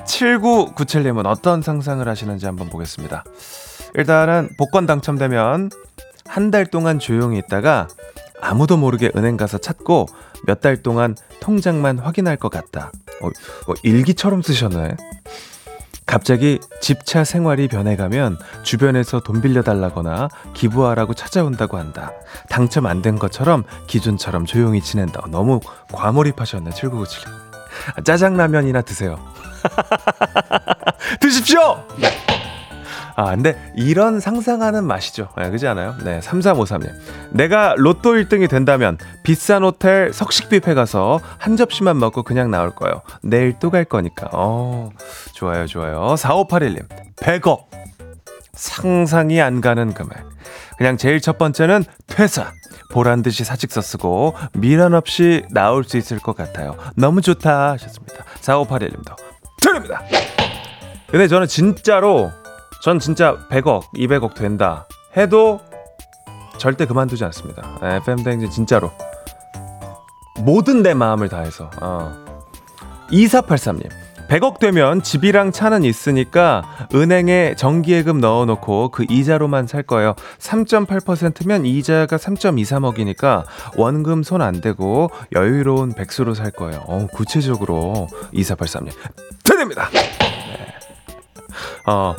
[0.04, 3.24] 7997님은 어떤 상상을 하시는지 한번 보겠습니다.
[3.94, 5.70] 일단은 복권 당첨되면
[6.26, 7.88] 한 달 동안 조용히 있다가
[8.42, 10.06] 아무도 모르게 은행 가서 찾고
[10.46, 12.92] 몇 달 동안 통장만 확인할 것 같다.
[13.22, 14.96] 어, 어, 일기처럼 쓰셨네.
[16.04, 22.12] 갑자기 집차 생활이 변해가면 주변에서 돈 빌려달라거나 기부하라고 찾아온다고 한다.
[22.50, 25.22] 당첨 안 된 것처럼 기존처럼 조용히 지낸다.
[25.30, 25.60] 너무
[25.92, 27.28] 과몰입하셨네, 7997.
[27.96, 29.18] 아, 짜장라면이나 드세요.
[31.20, 31.82] 드십시오!
[33.14, 35.28] 아, 근데 이런 상상하는 맛이죠.
[35.36, 35.94] 네, 그지 않아요?
[36.04, 36.90] 네, 3353님.
[37.30, 43.02] 내가 로또 1등이 된다면 비싼 호텔 석식 뷔페 가서 한 접시만 먹고 그냥 나올 거예요.
[43.22, 44.28] 내일 또 갈 거니까.
[44.32, 44.90] 어,
[45.34, 46.14] 좋아요, 좋아요.
[46.16, 46.86] 4581님.
[47.16, 47.64] 100억.
[48.54, 50.12] 상상이 안 가는 금액.
[50.76, 52.52] 그냥 제일 첫 번째는 퇴사.
[52.90, 56.76] 보란 듯이 사직서 쓰고 미련 없이 나올 수 있을 것 같아요.
[56.94, 58.24] 너무 좋다 하셨습니다.
[58.42, 59.16] 4581님도
[59.62, 60.02] 드립니다.
[61.10, 62.30] 근데 저는 진짜로
[62.82, 65.60] 전 진짜 100억, 200억 된다 해도
[66.58, 67.62] 절대 그만두지 않습니다.
[67.82, 68.90] FM 댕진 진짜로
[70.40, 71.70] 모든 내 마음을 다해서.
[71.80, 72.12] 어.
[73.10, 73.88] 2483님.
[74.28, 76.62] 100억 되면 집이랑 차는 있으니까
[76.94, 80.14] 은행에 정기예금 넣어놓고 그 이자로만 살 거예요.
[80.38, 83.44] 3.8%면 이자가 3.23억이니까
[83.76, 86.82] 원금 손 안 대고 여유로운 백수로 살 거예요.
[86.86, 88.90] 어, 구체적으로 2483님
[89.44, 89.88] 드립니다.
[89.92, 90.00] 네.
[91.86, 92.14] 어.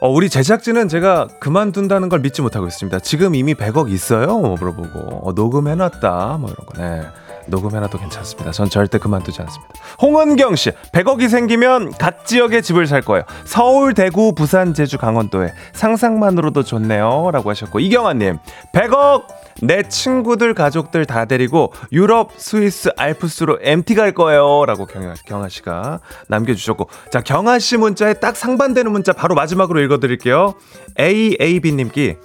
[0.00, 3.00] 어, 우리 제작진은 제가 그만둔다는 걸 믿지 못하고 있습니다.
[3.00, 4.38] 지금 이미 100억 있어요?
[4.38, 5.28] 뭐 물어보고.
[5.28, 6.38] 어, 녹음해놨다.
[6.38, 6.80] 뭐 이런 거.
[6.80, 7.06] 네.
[7.48, 8.52] 녹음해놔도 괜찮습니다.
[8.52, 9.74] 전 절대 그만두지 않습니다.
[10.00, 13.24] 홍은경 씨, 100억이 생기면 각 지역에 집을 살 거예요.
[13.44, 17.30] 서울, 대구, 부산, 제주, 강원도에 상상만으로도 좋네요.
[17.32, 18.38] 라고 하셨고, 이경아님,
[18.72, 19.24] 100억!
[19.60, 24.64] 내 친구들, 가족들 다 데리고 유럽, 스위스, 알프스로 MT 갈 거예요.
[24.66, 30.54] 라고 경아, 경아 씨가 남겨주셨고, 자, 경아 씨 문자에 딱 상반되는 문자 바로 마지막으로 읽어드릴게요.
[31.00, 32.16] AAB님께서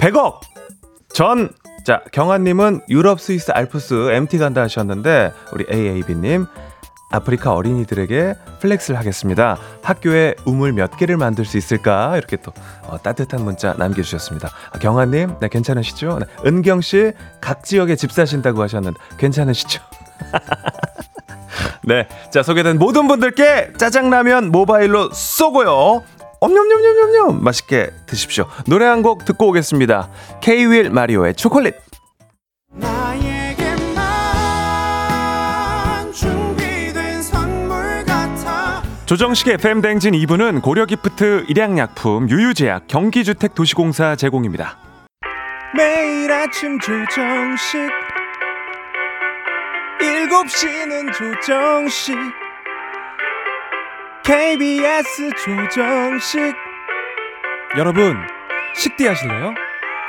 [0.00, 0.40] 100억!
[1.12, 1.50] 전
[1.84, 6.46] 자, 경아님은 유럽, 스위스, 알프스 MT 간다 하셨는데 우리 AAB님
[7.10, 9.58] 아프리카 어린이들에게 flex를 하겠습니다.
[9.82, 12.16] 학교에 우물 몇 개를 만들 수 있을까?
[12.16, 12.52] 이렇게 또
[12.84, 14.48] 어, 따뜻한 문자 남겨주셨습니다.
[14.72, 16.20] 아, 경아님, 네, 괜찮으시죠?
[16.20, 19.82] 네, 은경씨, 각 지역에 집 사신다고 하셨는데 괜찮으시죠?
[21.84, 26.02] 네, 자 소개된 모든 분들께 짜장라면 모바일로 쏘고요.
[26.42, 28.46] 엄냠냠냠냠냠 맛있게 드십시오.
[28.66, 30.10] 노래 한 곡 듣고 오겠습니다.
[30.40, 31.74] K-윌 마리오의 초콜릿.
[39.06, 44.78] 조정식의 FM 댕진 2부는 고려기프트, 일양약품, 유유제약, 경기주택도시공사 제공입니다.
[45.76, 47.80] 매일 아침 조정식
[50.00, 52.16] 7시는 조정식
[54.24, 56.40] KBS 조정식.
[57.76, 58.16] 여러분
[58.76, 59.52] 식디 하실래요?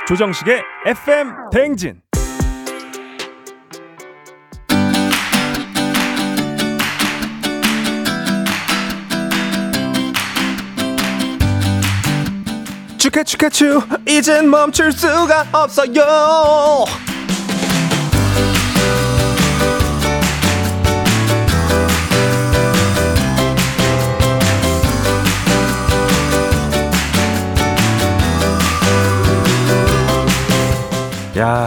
[0.06, 2.00] 조정식의 FM 대행진.
[12.98, 16.84] 축하 축하추 이젠 멈출 수가 없어요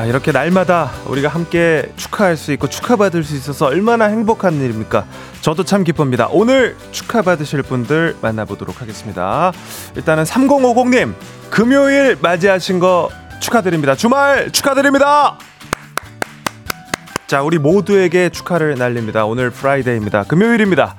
[0.07, 5.05] 이렇게 날마다 우리가 함께 축하할 수 있고 축하받을 수 있어서 얼마나 행복한 일입니까?
[5.41, 6.27] 저도 참 기쁩니다.
[6.31, 9.51] 오늘 축하받으실 분들 만나보도록 하겠습니다.
[9.95, 11.13] 일단은 3050님,
[11.49, 13.95] 금요일 맞이하신 거 축하드립니다.
[13.95, 15.37] 주말 축하드립니다!
[17.27, 19.25] 자, 우리 모두에게 축하를 날립니다.
[19.25, 20.23] 오늘 Friday입니다.
[20.23, 20.95] 금요일입니다.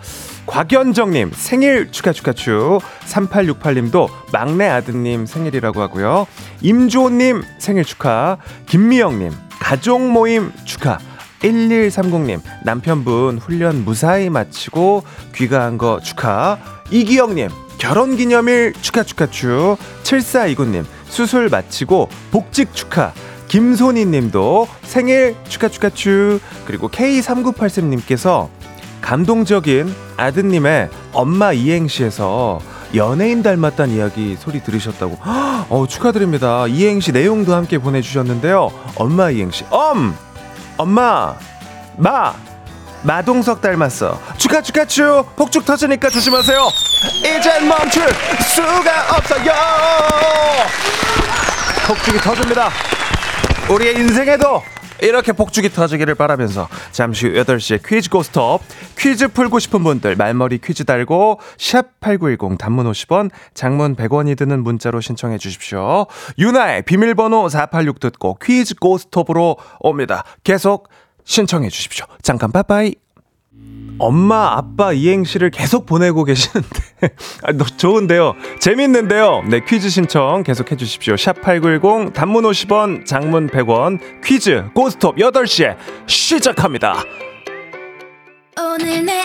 [0.49, 2.81] 곽연정님 생일 축하 축하 축.
[3.05, 6.27] 3868님도 막내 아드님 생일이라고 하고요.
[6.63, 8.39] 임주호님 생일 축하.
[8.67, 9.31] 김미영님
[9.61, 10.99] 가족 모임 축하.
[11.41, 16.59] 1130님 남편분 훈련 무사히 마치고 귀가한 거 축하.
[16.91, 19.77] 이기영님 결혼 기념일 축하 축하 축.
[20.03, 23.13] 7429님 수술 마치고 복직 축하.
[23.49, 26.41] 김소니 님도 생일 축하 축하 축.
[26.67, 28.49] 그리고 K3983님께서
[29.01, 32.61] 감동적인 아드님의 엄마 이행시에서
[32.95, 35.19] 연예인 닮았다는 이야기 소리 들으셨다고.
[35.23, 36.67] 어, 축하드립니다.
[36.67, 38.71] 이행시 내용도 함께 보내주셨는데요.
[38.97, 39.65] 엄마 이행시.
[39.71, 40.17] 엄!
[40.77, 41.35] 엄마!
[41.97, 42.35] 마!
[43.03, 44.19] 마동석 닮았어.
[44.39, 45.25] 축하 축하 축!
[45.37, 46.69] 폭죽 터지니까 조심하세요.
[47.21, 48.03] 이젠 멈출
[48.43, 49.53] 수가 없어요.
[51.87, 52.71] 폭죽이 터집니다.
[53.71, 54.63] 우리의 인생에도
[55.01, 58.63] 이렇게 복죽이 터지기를 바라면서 잠시 후 8시에 퀴즈 고스톱
[58.99, 65.39] 퀴즈 풀고 싶은 분들 말머리 퀴즈 달고 샵8910 단문 50원 장문 100원이 드는 문자로 신청해
[65.39, 66.07] 주십시오.
[66.39, 70.25] 유나의 비밀번호 486 듣고 퀴즈 고스톱으로 옵니다.
[70.45, 70.89] 계속
[71.25, 72.07] 신청해 주십시오.
[72.23, 72.95] 잠깐 빠빠이.
[73.99, 76.68] 엄마, 아빠 이행시를 계속 보내고 계시는데.
[77.42, 78.35] 아, 너 좋은데요.
[78.61, 79.42] 재밌는데요.
[79.49, 81.14] 네, 퀴즈 신청 계속 해 주십시오.
[81.14, 87.03] 샵8910, 단문 50원, 장문 100원, 퀴즈, 고스톱 8시에 시작합니다.
[88.57, 89.25] 오늘 내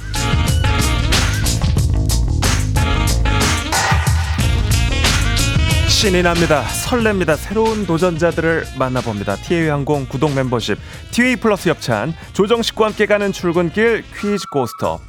[6.01, 6.63] 신이 납니다.
[6.63, 7.37] 설렙니다.
[7.37, 9.35] 새로운 도전자들을 만나봅니다.
[9.35, 10.79] TA 항공 구독 멤버십,
[11.11, 14.99] TA 플러스 협찬, 조정식과 함께 가는 출근길 퀴즈 고스터.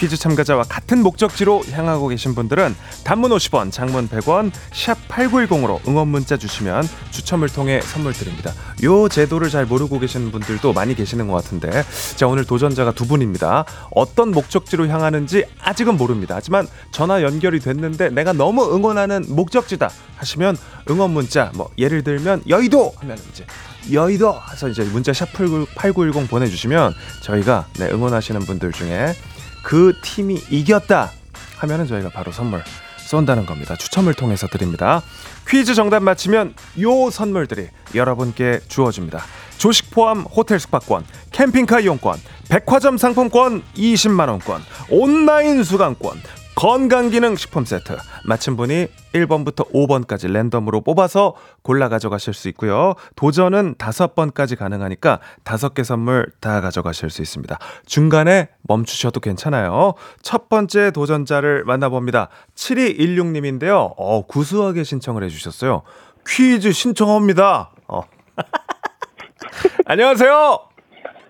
[0.00, 6.38] 퀴즈 참가자와 같은 목적지로 향하고 계신 분들은 단문 50원, 장문 100원, 샵 8910으로 응원 문자
[6.38, 8.54] 주시면 추첨을 통해 선물 드립니다.
[8.82, 11.84] 요 제도를 잘 모르고 계시는 분들도 많이 계시는 것 같은데
[12.16, 13.66] 자 오늘 도전자가 두 분입니다.
[13.94, 16.34] 어떤 목적지로 향하는지 아직은 모릅니다.
[16.34, 20.56] 하지만 전화 연결이 됐는데 내가 너무 응원하는 목적지다 하시면
[20.88, 23.44] 응원 문자 뭐 예를 들면 여의도 하면 이제
[23.92, 29.14] 여의도 해서 이제 문자 샵8910 보내주시면 저희가 네, 응원하시는 분들 중에
[29.62, 31.10] 그 팀이 이겼다
[31.58, 32.62] 하면은 저희가 바로 선물
[32.98, 33.74] 쏜다는 겁니다.
[33.74, 35.02] 추첨을 통해서 드립니다.
[35.48, 39.24] 퀴즈 정답 맞히면 요 선물들이 여러분께 주어집니다.
[39.58, 42.18] 조식 포함 호텔 숙박권, 캠핑카 이용권,
[42.48, 46.22] 백화점 상품권 20만 원권, 온라인 수강권,
[46.60, 47.96] 건강기능 식품 세트
[48.26, 52.96] 맞힌 분이 1번부터 5번까지 랜덤으로 뽑아서 골라 가져가실 수 있고요.
[53.16, 57.58] 도전은 5번까지 가능하니까 5개 선물 다 가져가실 수 있습니다.
[57.86, 59.94] 중간에 멈추셔도 괜찮아요.
[60.20, 62.28] 첫 번째 도전자를 만나봅니다.
[62.54, 63.94] 7216님인데요.
[63.96, 65.80] 어, 구수하게 신청을 해주셨어요.
[66.26, 67.70] 퀴즈 신청합니다.
[67.88, 68.02] 어.
[69.86, 70.58] 안녕하세요.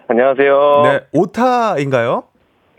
[0.08, 0.82] 안녕하세요.
[0.82, 2.29] 네, 오타인가요?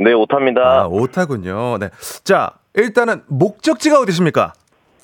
[0.03, 0.61] 네, 오타입니다.
[0.61, 1.77] 아, 오타군요.
[1.77, 1.89] 네.
[2.23, 4.53] 자, 일단은 목적지가 어디십니까?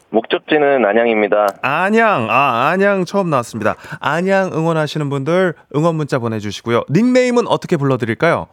[0.10, 1.48] 목적지는 안양입니다.
[1.62, 2.28] 안양.
[2.32, 3.76] 아, 안양 처음 나왔습니다.
[4.00, 6.84] 안양 응원하시는 분들 응원 문자 보내주시고요.
[6.90, 8.48] 닉네임은 어떻게 불러드릴까요?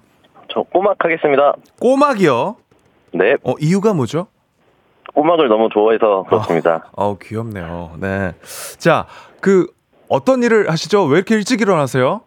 [0.52, 1.54] 저 꼬막 하겠습니다.
[1.80, 2.57] 꼬막이요.
[3.14, 4.26] 네, 어, 이유가 뭐죠?
[5.14, 6.90] 꼬막을 너무 좋아해서 그렇습니다.
[6.97, 7.92] 어우, 귀엽네요.
[8.01, 8.32] 네.
[8.78, 9.07] 자,
[9.40, 9.66] 그,
[10.09, 11.05] 어떤 일을 하시죠?
[11.05, 12.22] 왜 이렇게 일찍 일어나세요?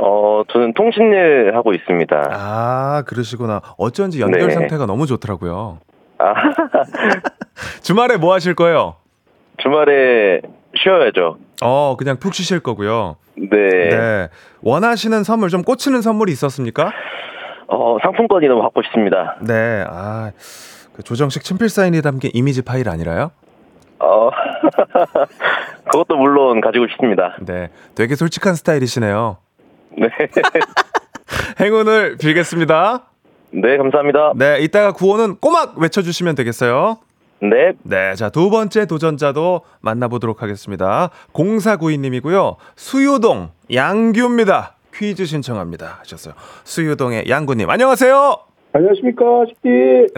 [0.00, 2.28] 어, 저는 통신일 하고 있습니다.
[2.32, 3.60] 아, 그러시구나.
[3.76, 4.54] 어쩐지 연결 네.
[4.54, 5.78] 상태가 너무 좋더라고요.
[6.18, 6.34] 아,
[7.82, 8.96] 주말에 뭐 하실 거예요?
[9.58, 10.40] 주말에
[10.76, 11.38] 쉬어야죠.
[11.62, 13.16] 어, 그냥 푹 쉬실 거고요.
[13.36, 13.48] 네.
[13.90, 14.28] 네.
[14.62, 16.92] 원하시는 선물, 좀 꽂히는 선물이 있었습니까?
[17.66, 19.36] 어, 상품권이 너무 갖고 싶습니다.
[19.40, 19.84] 네.
[19.88, 20.30] 아,
[20.94, 23.32] 그 조정식 친필 사인이 담긴 이미지 파일 아니라요?
[23.98, 24.30] 어,
[25.90, 27.36] 그것도 물론 가지고 싶습니다.
[27.40, 27.68] 네.
[27.96, 29.38] 되게 솔직한 스타일이시네요.
[30.00, 30.08] 네.
[31.60, 33.04] 행운을 빌겠습니다.
[33.50, 34.32] 네, 감사합니다.
[34.36, 34.58] 네.
[34.60, 36.98] 이따가 구호는 꼬막 외쳐주시면 되겠어요.
[37.40, 38.14] 네, 네.
[38.14, 41.10] 자, 두 번째 도전자도 만나보도록 하겠습니다.
[41.32, 42.56] 0492님이고요.
[42.76, 44.74] 수유동 양규입니다.
[44.92, 45.98] 퀴즈 신청합니다.
[46.00, 46.34] 하셨어요.
[46.64, 47.70] 수유동의 양구님.
[47.70, 48.38] 안녕하세요.
[48.72, 49.68] 안녕하십니까, 식디.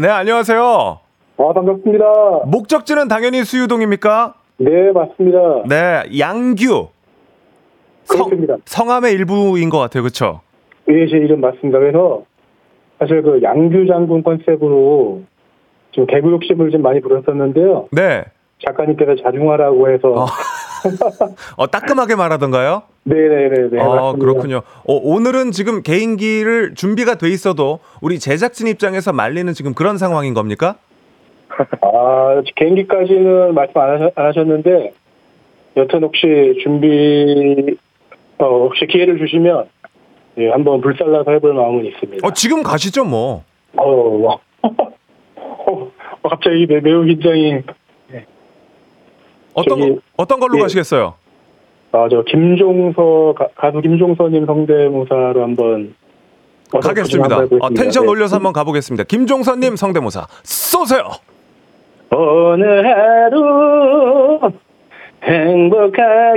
[0.00, 1.00] 네, 안녕하세요.
[1.36, 2.04] 아, 반갑습니다.
[2.46, 4.34] 목적지는 당연히 수유동입니까?
[4.58, 5.38] 네, 맞습니다.
[5.68, 6.88] 네, 양규.
[8.10, 8.56] 그렇습니다.
[8.64, 10.02] 성 함의 일부인 것 같아요.
[10.02, 10.40] 그렇죠?
[10.88, 11.78] 예, 제 이름 맞습니다.
[11.78, 12.24] 그래서
[12.98, 15.22] 사실 그 양규 장군 컨셉으로
[15.92, 17.88] 좀 개그 욕심을 좀 많이 부렸었는데요.
[17.92, 18.24] 네.
[18.66, 20.26] 작가님께서 자중하라고 해서 어.
[21.56, 22.82] 어, 따끔하게 말하던가요?
[23.04, 23.80] 네네네네.
[23.80, 24.18] 아, 맞습니다.
[24.18, 24.56] 그렇군요.
[24.86, 30.76] 어, 오늘은 지금 개인기를 준비가 돼 있어도 우리 제작진 입장에서 말리는 지금 그런 상황인 겁니까?
[31.82, 34.92] 아, 개인기까지는 말씀 안, 하셨, 안 하셨는데
[35.76, 37.76] 여튼 혹시 준비
[38.40, 39.68] 어, 혹시 기회를 주시면
[40.38, 42.26] 예, 한번 불살라서 해볼 마음은 있습니다.
[42.26, 43.44] 어, 지금 가시죠, 뭐.
[43.76, 44.40] 어, 어,
[45.36, 45.90] 어,
[46.28, 47.62] 갑자기 매- 매우 긴장이
[49.54, 50.62] 어떤, 저기, 거- 어떤 걸로 예.
[50.62, 51.14] 가시겠어요?
[51.92, 55.94] 아, 저 김종서 가, 가수 김종서님 성대모사로 한번
[56.70, 57.36] 가겠습니다.
[57.36, 57.68] 한번 아.
[57.76, 58.10] 텐션 네.
[58.10, 59.02] 올려서 한번 가보겠습니다.
[59.04, 61.02] 김종선님 성대모사 쏘세요.
[62.12, 64.38] 오늘 하루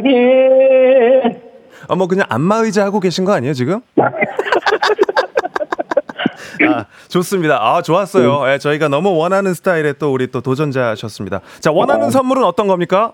[0.04, 1.43] 행복하게
[1.88, 3.82] 아, 뭐 그냥 안마 의자 하고 계신 거 아니에요 지금?
[6.68, 7.58] 아, 좋습니다.
[7.62, 8.52] 아, 좋았어요.
[8.52, 11.42] 예, 저희가 너무 원하는 스타일의 또 우리 또 도전자셨습니다.
[11.60, 12.10] 자, 원하는 어.
[12.10, 13.14] 선물은 어떤 겁니까?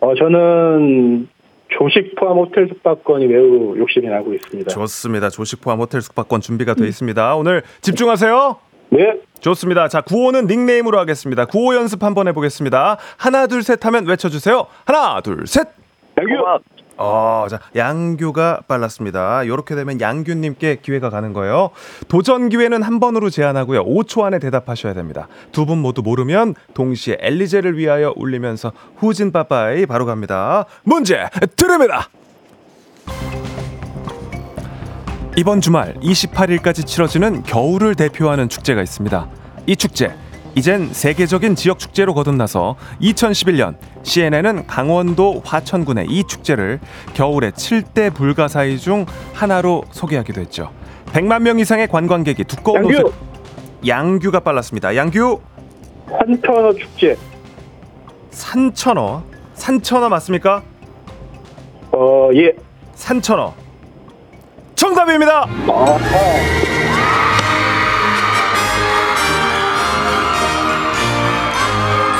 [0.00, 1.28] 어, 저는
[1.68, 4.70] 조식 포함 호텔 숙박권이 매우 욕심이 나고 있습니다.
[4.70, 5.28] 좋습니다.
[5.28, 7.36] 조식 포함 호텔 숙박권 준비가 되어 있습니다.
[7.36, 8.56] 오늘 집중하세요.
[8.90, 9.88] 네, 좋습니다.
[9.88, 11.44] 자, 구호는 닉네임으로 하겠습니다.
[11.44, 12.96] 구호 연습 한번 해보겠습니다.
[13.18, 14.66] 하나, 둘, 셋 하면 외쳐주세요.
[14.86, 15.68] 하나, 둘, 셋!
[16.18, 16.62] 음악
[16.98, 19.44] 어, 자, 양규가 빨랐습니다.
[19.44, 21.70] 이렇게 되면 양규님께 기회가 가는 거예요.
[22.08, 23.84] 도전 기회는 한 번으로 제한하고요.
[23.84, 25.28] 5초 안에 대답하셔야 됩니다.
[25.52, 30.64] 두 분 모두 모르면 동시에 엘리제를 위하여 울리면서 후진 빠빠이 바로 갑니다.
[30.82, 32.08] 문제 드립니다.
[35.36, 39.28] 이번 주말 28일까지 치러지는 겨울을 대표하는 축제가 있습니다.
[39.66, 40.12] 이 축제
[40.54, 46.80] 이젠 세계적인 지역 축제로 거듭나서 2011년 CNN은 강원도 화천군의 이 축제를
[47.14, 50.70] 겨울의 7대 불가사의 중 하나로 소개하기도 했죠.
[51.06, 53.12] 100만 명 이상의 관광객이 두꺼운 옷을 양규
[53.86, 54.96] 양규가 빨랐습니다.
[54.96, 55.40] 양규
[56.10, 57.16] 환천어 축제
[58.30, 59.22] 산천어
[59.54, 60.62] 산천어 맞습니까?
[61.92, 62.52] 어, 예.
[62.94, 63.54] 산천어
[64.74, 65.46] 정답입니다.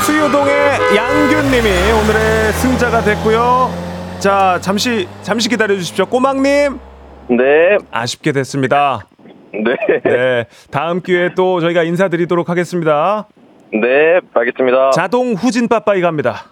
[0.08, 3.70] 수유동의 양균님이 오늘의 승자가 됐고요.
[4.18, 6.06] 자 잠시 잠시 기다려 주십시오.
[6.06, 6.78] 꼬막님
[7.28, 9.06] 네, 아쉽게 됐습니다.
[9.52, 13.26] 네, 네 다음 기회에 또 저희가 인사드리도록 하겠습니다.
[13.70, 14.92] 네, 알겠습니다.
[14.92, 16.44] 자동 후진 빠빠이 갑니다.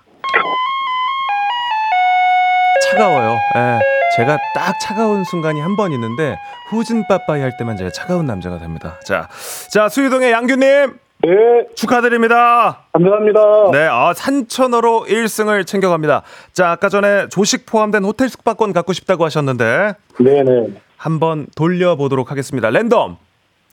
[2.91, 3.39] 차가워요.
[3.57, 3.79] 예.
[4.19, 6.37] 제가 딱 차가운 순간이 한 번 있는데
[6.69, 9.01] 후진 빠빠이 할 때만 제가 차가운 남자가 됩니다.
[9.07, 9.29] 자,
[9.73, 11.31] 자 수유동의 양규님 네,
[11.75, 12.85] 축하드립니다.
[12.93, 13.41] 감사합니다.
[13.73, 16.23] 네, 아, 산천어로 1승을 챙겨갑니다.
[16.53, 20.69] 자, 아까 전에 조식 포함된 호텔 숙박권 갖고 싶다고 하셨는데 네네.
[20.97, 22.71] 한번 돌려보도록 하겠습니다.
[22.71, 23.17] 랜덤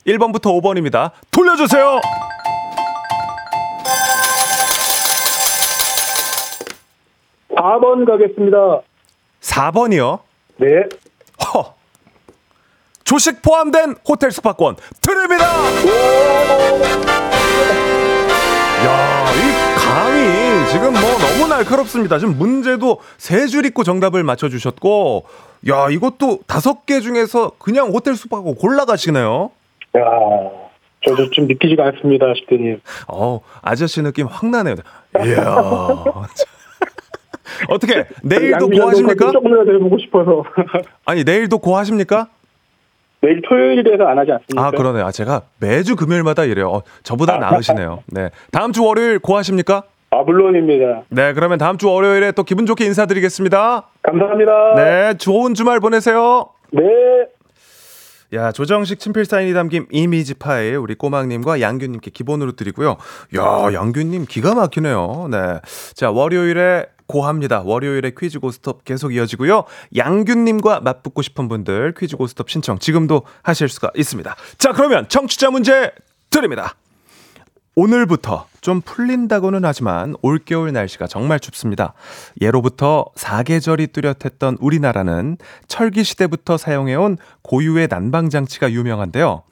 [0.06, 1.10] 1번부터 5번입니다.
[1.30, 2.00] 돌려주세요.
[7.56, 8.80] 사 번 가겠습니다.
[9.40, 10.20] 4번이요.
[10.56, 10.66] 네.
[11.46, 11.74] 허.
[13.04, 15.44] 조식 포함된 호텔 숙박권 드립니다.
[19.24, 22.18] 야, 이 감이 지금 뭐 너무 날카롭습니다.
[22.18, 25.24] 지금 문제도 세줄 읽고 정답을 맞춰 주셨고
[25.68, 29.50] 야, 이것도 다섯 개 중에서 그냥 호텔 숙박권 골라가시네요.
[29.96, 30.00] 야,
[31.06, 32.80] 저도 좀 믿기지가 않습니다, 식대님.
[33.08, 34.74] 어, 아저씨 느낌 확 나네요.
[35.24, 36.04] 이야.
[37.68, 39.30] 어떻게 내일도 고하십니까?
[39.30, 40.44] 조금이라도 해보고 싶어서.
[41.06, 42.28] 아니 내일도 고하십니까?
[43.24, 44.66] 내일 토요일이라서 안 하지 않습니까?
[44.66, 45.06] 아 그러네요.
[45.06, 46.68] 아, 제가 매주 금요일마다 이래요.
[46.68, 48.02] 어, 저보다 나으시네요.
[48.12, 49.84] 네, 다음 주 월요일 고하십니까?
[50.10, 51.02] 아, 물론입니다.
[51.08, 53.88] 네, 그러면 다음 주 월요일에 또 기분 좋게 인사드리겠습니다.
[54.02, 54.74] 감사합니다.
[54.76, 56.50] 네, 좋은 주말 보내세요.
[56.70, 56.82] 네.
[58.32, 62.96] 야, 조정식 친필 사인이 담긴 이미지 파일 우리 꼬막님과 양규님께 기본으로 드리고요.
[63.36, 65.28] 야, 양규님 기가 막히네요.
[65.30, 65.38] 네,
[65.94, 67.62] 자 월요일에 고합니다.
[67.62, 69.64] 월요일에 퀴즈 고스톱 계속 이어지고요.
[69.96, 74.34] 양규님과 맞붙고 싶은 분들 퀴즈 고스톱 신청 지금도 하실 수가 있습니다.
[74.58, 75.92] 자, 그러면 청취자 문제
[76.30, 76.74] 드립니다.
[77.76, 81.92] 오늘부터 좀 풀린다고는 하지만 올겨울 날씨가 정말 춥습니다.
[82.40, 89.42] 예로부터 사계절이 뚜렷했던 우리나라는 철기 시대부터 사용해온 고유의 난방 장치가 유명한데요.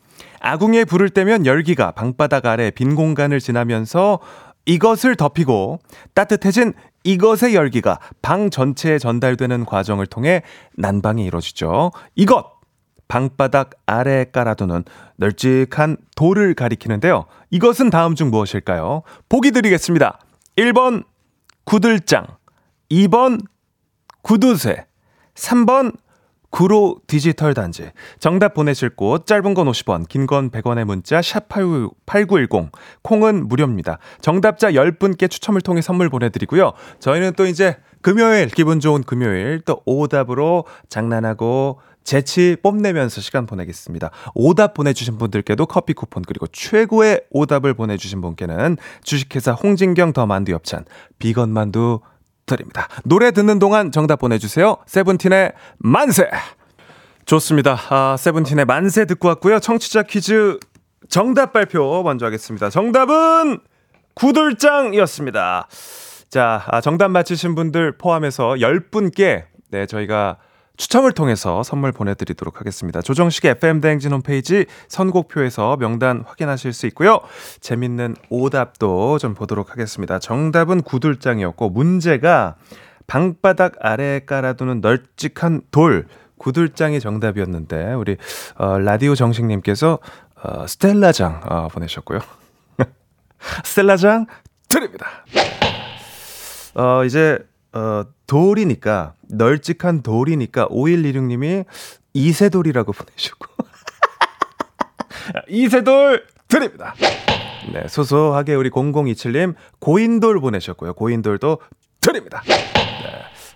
[0.40, 4.20] 아궁이에 불을 떼면 열기가 방바닥 아래 빈 공간을 지나면서
[4.66, 5.80] 이것을 덮이고
[6.14, 6.74] 따뜻해진
[7.04, 10.42] 이것의 열기가 방 전체에 전달되는 과정을 통해
[10.76, 11.90] 난방이 이루어지죠.
[12.14, 12.52] 이것
[13.08, 14.84] 방바닥 아래에 깔아두는
[15.16, 17.26] 널찍한 돌을 가리키는데요.
[17.50, 19.02] 이것은 다음 중 무엇일까요?
[19.28, 20.18] 보기 드리겠습니다.
[20.56, 21.04] 1번
[21.64, 22.26] 구들장,
[22.90, 23.40] 2번
[24.22, 24.86] 구두쇠,
[25.34, 25.94] 3번
[26.52, 27.90] 구로 디지털 단지.
[28.20, 32.70] 정답 보내실 곳 짧은 건 50원, 긴 건 100원의 문자 샵 8910
[33.02, 33.98] 콩은 무료입니다.
[34.20, 36.72] 정답자 10분께 추첨을 통해 선물 보내 드리고요.
[37.00, 44.10] 저희는 또 이제 금요일 기분 좋은 금요일 또 오답으로 장난하고 재치 뽐내면서 시간 보내겠습니다.
[44.34, 50.84] 오답 보내주신 분들께도 커피 쿠폰 그리고 최고의 오답을 보내주신 분께는 주식회사 홍진경 더 만두 엽찬
[51.18, 52.00] 비건 만두
[52.46, 52.88] 드립니다.
[53.04, 54.76] 노래 듣는 동안 정답 보내주세요.
[54.86, 56.28] 세븐틴의 만세!
[57.24, 57.78] 좋습니다.
[57.90, 59.60] 아, 세븐틴의 만세 듣고 왔고요.
[59.60, 60.58] 청취자 퀴즈
[61.08, 62.70] 정답 발표 먼저 하겠습니다.
[62.70, 63.60] 정답은
[64.14, 65.68] 구들장이었습니다.
[66.30, 70.38] 자, 아, 정답 맞히신 분들 포함해서 10분께 네, 저희가
[70.76, 73.02] 추첨을 통해서 선물 보내드리도록 하겠습니다.
[73.02, 77.20] 조정식 FM대행진 홈페이지 선곡표에서 명단 확인하실 수 있고요.
[77.60, 80.18] 재밌는 오답도 좀 보도록 하겠습니다.
[80.18, 82.56] 정답은 구들장이었고, 문제가
[83.06, 86.06] 방바닥 아래에 깔아두는 널찍한 돌,
[86.38, 88.16] 구들장이 정답이었는데, 우리,
[88.56, 89.98] 어, 라디오 정식님께서,
[90.42, 92.18] 어, 스텔라장, 어, 보내셨고요.
[93.64, 94.26] 스텔라장
[94.68, 95.06] 드립니다.
[96.74, 97.38] 어, 이제,
[97.72, 101.66] 어, 돌이니까, 널찍한 돌이니까, 5116님이
[102.14, 103.46] 이세돌이라고 보내주고.
[105.48, 106.94] 이세돌 드립니다.
[107.74, 110.94] 네, 소소하게 우리 0027님, 고인돌 보내셨고요.
[110.94, 111.58] 고인돌도
[112.00, 112.42] 드립니다.
[112.46, 112.56] 네,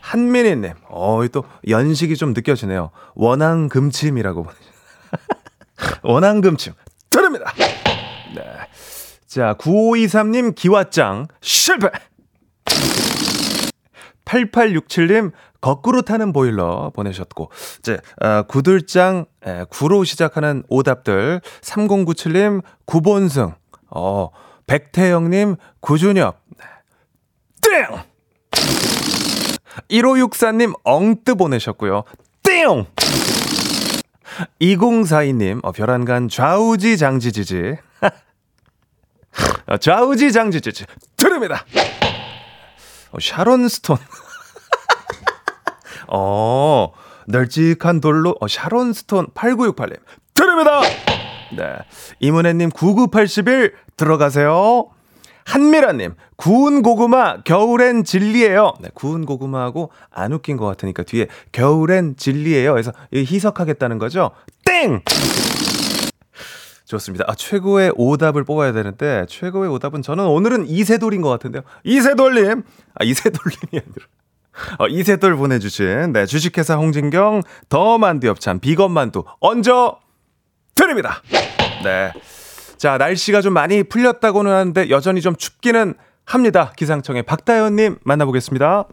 [0.03, 2.91] 한민희님, 어, 또 연식이 좀 느껴지네요.
[3.15, 4.65] 원앙 금침이라고 보내셨
[6.05, 6.75] 원앙 금침
[7.09, 7.51] 드립니다.
[8.35, 8.43] 네.
[9.27, 11.89] 자, 9523님, 기왓장 실패!
[14.27, 21.41] 8867님 거꾸로 타는 보일러 보내셨고 이제 어, 구들장 에, 구로 시작하는 오답들.
[21.63, 23.55] 3097님 구본승.
[23.89, 24.31] 어
[24.67, 26.41] 백태영님 구준엽
[27.63, 27.87] 땡!
[29.89, 32.03] 1564님 엉뜨 보내셨고요.
[32.43, 32.87] 땡!
[34.61, 37.77] 2042님 어, 별안간 좌우지 장지지지.
[39.69, 40.85] 어, 좌우지 장지지지.
[41.17, 41.65] 드립니다
[43.17, 43.97] 어, 샤론 스톤.
[46.09, 46.93] 어,
[47.27, 49.99] 널찍한 돌로, 어, 샤론 스톤 8968님.
[50.35, 50.83] 드립니다!
[51.57, 51.79] 네.
[52.21, 54.91] 이문혜 님 9981 들어가세요.
[55.47, 58.75] 한미라님, 구운 고구마, 겨울엔 진리예요.
[58.81, 62.73] 네, 구운 고구마하고 안 웃긴 것 같으니까 뒤에 겨울엔 진리예요.
[62.73, 64.33] 그래서 희석하겠다는 거죠.
[64.65, 65.03] 땡!
[66.87, 67.25] 좋습니다.
[67.29, 71.63] 아, 최고의 오답을 뽑아야 되는데, 최고의 오답은 저는 오늘은 이세돌인 것 같은데요.
[71.85, 72.63] 이세돌님!
[72.95, 74.07] 아, 이세돌님이 아니라.
[74.79, 79.99] 어, 이세돌 보내주신, 네, 주식회사 홍진경, 더 만두 엽찬, 비건 만두, 얹어
[80.75, 81.23] 드립니다!
[81.85, 82.13] 네.
[82.79, 86.73] 자, 날씨가 좀 많이 풀렸다고는 하는데, 여전히 좀 춥기는 합니다.
[86.77, 88.87] 기상청의 박다현님 만나보겠습니다.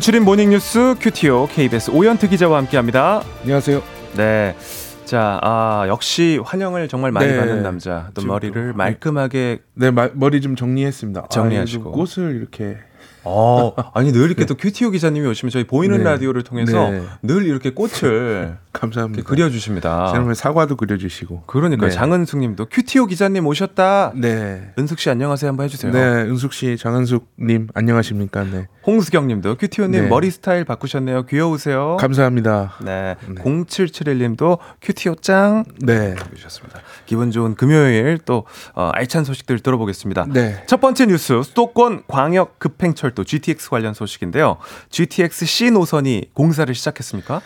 [0.00, 3.22] 간추린 모닝뉴스 큐티오 KBS 오연트 기자와 함께합니다.
[3.42, 3.82] 안녕하세요.
[4.16, 4.56] 네.
[5.04, 7.36] 자, 아, 역시 환영을 정말 많이 네.
[7.36, 8.08] 받는 남자.
[8.14, 11.26] 또 머리를 또, 말끔하게 네, 마- 머리 좀 정리했습니다.
[11.28, 11.90] 정리하시고.
[11.90, 12.78] 아, 꽃을 이렇게
[13.24, 16.04] 어, 아니 늘 이렇게 또 큐티오 기자님이 오시면 저희 보이는 네.
[16.04, 17.02] 라디오를 통해서 네.
[17.22, 19.24] 늘 이렇게 꽃을 감사합니다.
[19.24, 20.08] 그려주십니다.
[20.08, 21.44] 지난번에 사과도 그려주시고.
[21.46, 21.88] 그러니까요.
[21.90, 21.94] 네.
[21.94, 24.12] 장은숙님도 큐티오 기자님 오셨다.
[24.14, 24.72] 네.
[24.78, 25.92] 은숙 씨 안녕하세요 한번 해주세요.
[25.92, 28.44] 네, 은숙 씨, 장은숙님 안녕하십니까?
[28.44, 28.68] 네.
[28.86, 30.08] 홍수경님도 큐티오님 네.
[30.08, 31.26] 머리 스타일 바꾸셨네요.
[31.26, 31.96] 귀여우세요.
[31.98, 32.74] 감사합니다.
[32.82, 33.16] 네.
[33.28, 33.42] 네.
[33.42, 35.64] 0771님도 큐티오 짱.
[35.80, 36.14] 네.
[36.34, 36.80] 주셨습니다.
[37.06, 40.26] 기분 좋은 금요일 또 어, 알찬 소식들 들어보겠습니다.
[40.32, 40.62] 네.
[40.66, 44.58] 첫 번째 뉴스 수도권 광역 급행철도 GTX 관련 소식인데요.
[44.90, 47.40] GTX C 노선이 공사를 시작했습니까?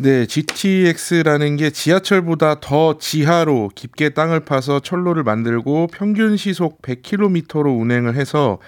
[0.00, 8.14] 네, GTX라는 게 지하철보다 더 지하로 깊게 땅을 파서 철로를 만들고 평균 시속 100km로 운행을
[8.14, 8.58] 해서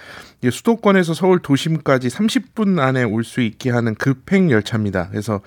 [0.43, 5.09] 수도권에서 서울 도심까지 30분 안에 올 수 있게 하는 급행 열차입니다.
[5.11, 5.41] 그래서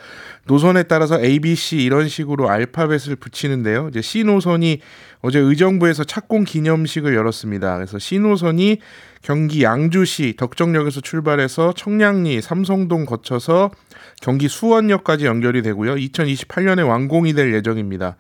[0.45, 3.89] 노선에 따라서 A, B, C 이런 식으로 알파벳을 붙이는데요.
[3.89, 4.79] 이제 C 노선이
[5.21, 7.75] 어제 의정부에서 착공 기념식을 열었습니다.
[7.75, 8.77] 그래서 C 노선이
[9.24, 13.71] 경기 양주시 덕정역에서 출발해서 청량리, 삼성동 거쳐서
[14.21, 15.95] 경기 수원역까지 연결이 되고요.
[15.95, 18.17] 2028년에 완공이 될 예정입니다.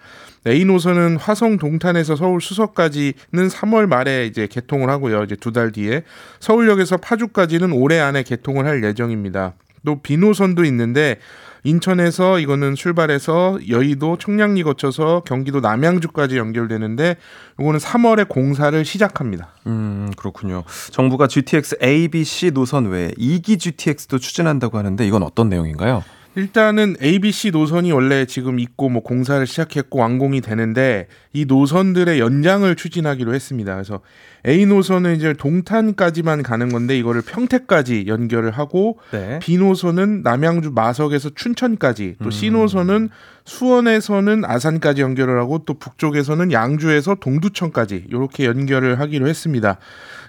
[0.47, 5.23] A 노선은 화성 동탄에서 서울 수서까지는 3월 말에 이제 개통을 하고요.
[5.23, 6.03] 이제 두 달 뒤에
[6.39, 9.53] 서울역에서 파주까지는 올해 안에 개통을 할 예정입니다.
[9.85, 11.19] 또 B 노선도 있는데
[11.63, 17.15] 인천에서 이거는 출발해서 여의도 청량리 거쳐서 경기도 남양주까지 연결되는데
[17.59, 19.49] 이거는 3월에 공사를 시작합니다.
[19.67, 20.63] 음, 그렇군요.
[20.91, 26.03] 정부가 GTX A, B, C 노선 외에 2기 GTX도 추진한다고 하는데 이건 어떤 내용인가요?
[26.35, 33.35] 일단은 ABC 노선이 원래 지금 있고 뭐 공사를 시작했고 완공이 되는데 이 노선들의 연장을 추진하기로
[33.35, 33.73] 했습니다.
[33.73, 34.01] 그래서
[34.47, 39.39] A 노선은 이제 동탄까지만 가는 건데 이거를 평택까지 연결을 하고 네.
[39.41, 43.09] B 노선은 남양주 마석에서 춘천까지 또 C 노선은
[43.45, 49.77] 수원에서는 아산까지 연결을 하고 또 북쪽에서는 양주에서 동두천까지 이렇게 연결을 하기로 했습니다.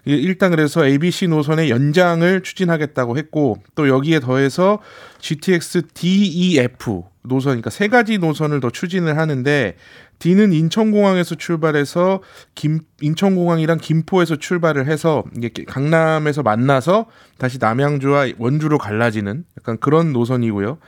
[0.06, 4.80] 이- 일단 그래서 ABC 노선의 연장을 추진하겠다고 했고 또 여기에 더해서
[5.20, 9.76] GTX DEF 노선 그러니까 세 가지 노선을 더 추진을 하는데
[10.24, 12.20] D는 인천공항에서 출발해서
[12.54, 17.04] 김 인천공항이랑 김포에서 출발을 해서 이게 강남에서 만나서
[17.36, 20.78] 다시 남양주와 원주로 갈라지는 약간 그런 노선이고요.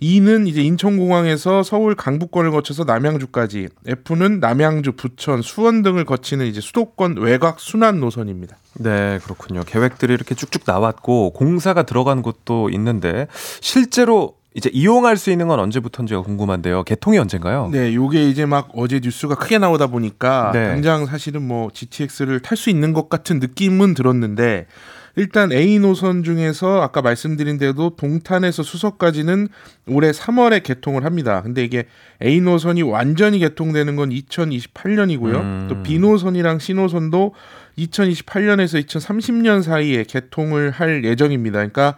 [0.00, 7.18] E는 이제 인천공항에서 서울 강북권을 거쳐서 남양주까지, F는 남양주, 부천, 수원 등을 거치는 이제 수도권
[7.18, 8.56] 외곽 순환 노선입니다.
[8.78, 9.60] 네, 그렇군요.
[9.66, 13.26] 계획들이 이렇게 쭉쭉 나왔고 공사가 들어간 곳도 있는데
[13.60, 16.82] 실제로 이제 이용할 수 있는 건 언제부터인지가 궁금한데요.
[16.84, 17.68] 개통이 언젠가요?
[17.70, 20.68] 네, 요게 이제 막 어제 뉴스가 크게 나오다 보니까 네.
[20.68, 24.66] 당장 사실은 뭐 GTX를 탈 수 있는 것 같은 느낌은 들었는데
[25.14, 29.48] 일단 A 노선 중에서 아까 말씀드린 대로 동탄에서 수서까지는
[29.88, 31.42] 올해 3월에 개통을 합니다.
[31.42, 31.84] 근데 이게
[32.22, 35.34] A 노선이 완전히 개통되는 건 2028년이고요.
[35.34, 35.66] 음.
[35.68, 37.34] 또 B 노선이랑 C 노선도
[37.76, 41.58] 2028년에서 2030년 사이에 개통을 할 예정입니다.
[41.58, 41.96] 그러니까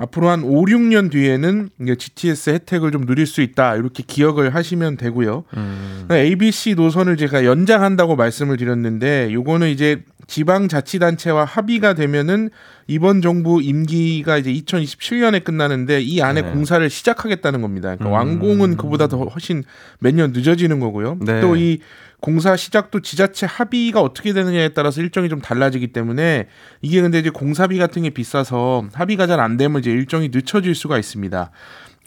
[0.00, 3.74] 앞으로 한 5, 6년 뒤에는 이게 GTS 혜택을 좀 누릴 수 있다.
[3.74, 5.42] 이렇게 기억을 하시면 되고요.
[5.56, 12.50] 음, ABC 노선을 제가 연장한다고 말씀을 드렸는데 요거는 이제 지방자치단체와 합의가 되면은
[12.86, 16.50] 이번 정부 임기가 이제 2027년에 끝나는데 이 안에 네.
[16.52, 17.96] 공사를 시작하겠다는 겁니다.
[17.96, 18.12] 그러니까 음.
[18.12, 19.64] 완공은 그보다 더 훨씬
[19.98, 21.18] 몇 년 늦어지는 거고요.
[21.20, 21.40] 네.
[21.40, 21.80] 또이
[22.20, 26.48] 공사 시작도 지자체 합의가 어떻게 되느냐에 따라서 일정이 좀 달라지기 때문에
[26.82, 30.98] 이게 근데 이제 공사비 같은 게 비싸서 합의가 잘 안 되면 이제 일정이 늦춰질 수가
[30.98, 31.50] 있습니다.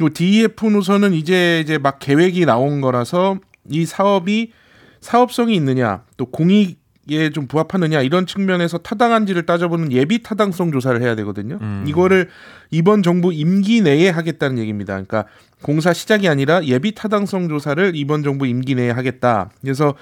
[0.02, 3.38] 요 DEF 노선은 이제 이제 막 계획이 나온 거라서
[3.70, 4.52] 이 사업이
[5.00, 6.81] 사업성이 있느냐 또 공익
[7.16, 11.58] 에좀 부합하느냐 이런 측면에서 타당한지를 따져보는 예비 타당성 조사를 해야 되거든요.
[11.62, 11.86] 음.
[11.88, 12.30] 이거를
[12.70, 14.94] 이번 정부 임기 내에 하겠다는 얘기입니다.
[14.94, 15.26] 그러니까
[15.62, 19.50] 공사 시작이 아니라 예비 타당성 조사를 이번 정부 임기 내에 하겠다.
[19.62, 19.96] 그래서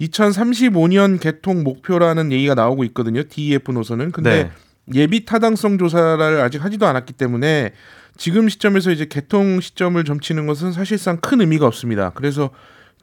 [0.00, 3.22] 2035년 개통 목표라는 얘기가 나오고 있거든요.
[3.22, 4.12] DEF 노선은.
[4.12, 4.50] 근데 네.
[4.94, 7.72] 예비 타당성 조사를 아직 하지도 않았기 때문에
[8.16, 12.10] 지금 시점에서 이제 개통 시점을 점치는 것은 사실상 큰 의미가 없습니다.
[12.14, 12.50] 그래서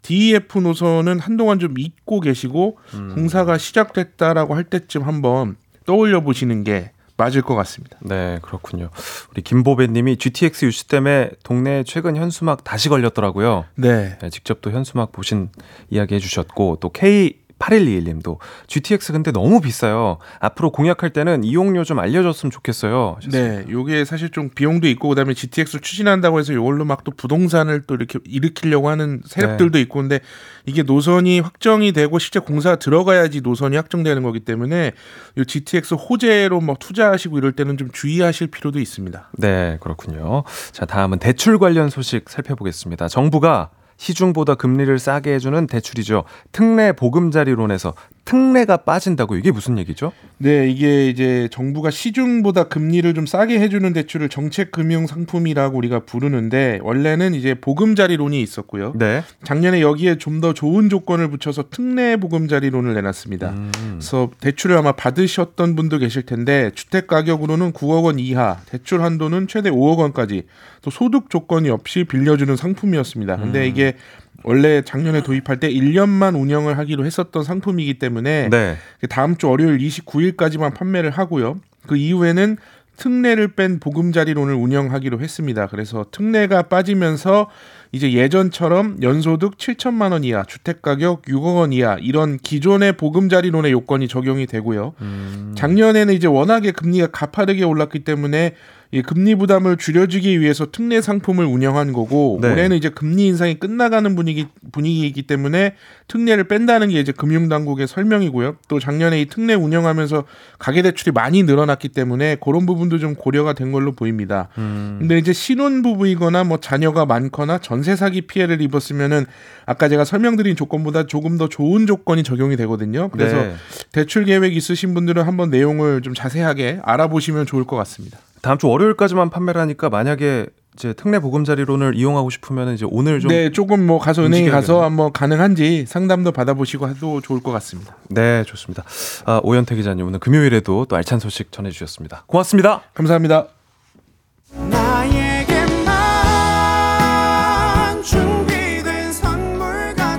[0.01, 3.11] DEF 노선은 한동안 좀 잊고 계시고 음.
[3.13, 7.97] 공사가 시작됐다라고 할 때쯤 한번 떠올려 보시는 게 맞을 것 같습니다.
[8.01, 8.89] 네, 그렇군요.
[9.31, 13.65] 우리 김보배님이 GTX 유시 때문에 동네에 최근 현수막 다시 걸렸더라고요.
[13.75, 14.17] 네.
[14.19, 15.49] 네, 직접 또 현수막 보신
[15.91, 18.37] 이야기 해주셨고 또 K 8121님도
[18.67, 20.17] GTX 근데 너무 비싸요.
[20.39, 23.15] 앞으로 공약할 때는 이용료 좀 알려줬으면 좋겠어요.
[23.17, 23.65] 하셨습니다.
[23.65, 27.81] 네, 요게 사실 좀 비용도 있고 그다음에 GTX 를 추진한다고 해서 이걸로 막 또 부동산을
[27.87, 30.19] 또 이렇게 일으키려고 하는 세력들도 있고 근데
[30.65, 34.91] 이게 노선이 확정이 되고 실제 공사가 들어가야지 노선이 확정되는 거기 때문에
[35.37, 39.31] 요 GTX 호재로 뭐 투자하시고 이럴 때는 좀 주의하실 필요도 있습니다.
[39.37, 40.43] 네, 그렇군요.
[40.71, 43.07] 자, 다음은 대출 관련 소식 살펴보겠습니다.
[43.07, 43.69] 정부가
[44.01, 46.23] 시중보다 금리를 싸게 해주는 대출이죠.
[46.51, 47.93] 특례 보금자리론에서
[48.25, 50.11] 특례가 빠진다고 이게 무슨 얘기죠?
[50.37, 56.79] 네, 이게 이제 정부가 시중보다 금리를 좀 싸게 해주는 대출을 정책 금융 상품이라고 우리가 부르는데
[56.81, 58.93] 원래는 이제 보금자리론이 있었고요.
[58.97, 59.23] 네.
[59.43, 63.49] 작년에 여기에 좀 더 좋은 조건을 붙여서 특례 보금자리론을 내놨습니다.
[63.51, 69.47] 음, 그래서 대출을 아마 받으셨던 분도 계실 텐데 주택 가격으로는 9억 원 이하, 대출 한도는
[69.47, 70.43] 최대 5억 원까지
[70.81, 73.37] 또 소득 조건이 없이 빌려주는 상품이었습니다.
[73.37, 73.65] 근데 음.
[73.65, 73.95] 이게
[74.43, 78.77] 원래 작년에 도입할 때 1년만 운영을 하기로 했었던 상품이기 때문에 네.
[79.09, 81.59] 다음 주 월요일 29일까지만 판매를 하고요.
[81.87, 82.57] 그 이후에는
[83.01, 85.65] 특례를 뺀 보금자리론을 운영하기로 했습니다.
[85.67, 87.49] 그래서 특례가 빠지면서
[87.91, 94.07] 이제 예전처럼 연소득 7천만 원 이하, 주택 가격 6억 원 이하 이런 기존의 보금자리론의 요건이
[94.07, 94.93] 적용이 되고요.
[95.01, 98.53] 음, 작년에는 이제 워낙에 금리가 가파르게 올랐기 때문에
[98.93, 102.51] 이 금리 부담을 줄여주기 위해서 특례 상품을 운영한 거고 네.
[102.51, 105.75] 올해는 이제 금리 인상이 끝나가는 분위기 분위기이기 때문에
[106.09, 108.57] 특례를 뺀다는 게 이제 금융당국의 설명이고요.
[108.67, 110.25] 또 작년에 이 특례 운영하면서
[110.59, 114.49] 가계 대출이 많이 늘어났기 때문에 그런 부분도 좀 고려가 된 걸로 보입니다.
[114.57, 119.25] 음, 근데 이제 신혼 부부이거나 뭐 자녀가 많거나 전세 사기 피해를 입었으면은
[119.65, 123.07] 아까 제가 설명드린 조건보다 조금 더 좋은 조건이 적용이 되거든요.
[123.07, 123.53] 그래서 네.
[123.93, 128.19] 대출 계획 있으신 분들은 한번 내용을 좀 자세하게 알아보시면 좋을 것 같습니다.
[128.41, 133.51] 다음 주 월요일까지만 판매를 하니까 만약에 이제 특례 보금자리론을 이용하고 싶으면 이제 오늘 좀 네,
[133.51, 134.49] 조금 뭐 가서 은행에.
[134.49, 137.97] 가서 한번 가능한지 상담도 받아보시고 해도 좋을 것 같습니다.
[138.09, 138.83] 네, 좋습니다.
[139.25, 142.23] 아, 오현태 기자님 오늘 금요일에도 또 알찬 소식 전해 주셨습니다.
[142.27, 142.81] 고맙습니다.
[142.93, 143.47] 감사합니다.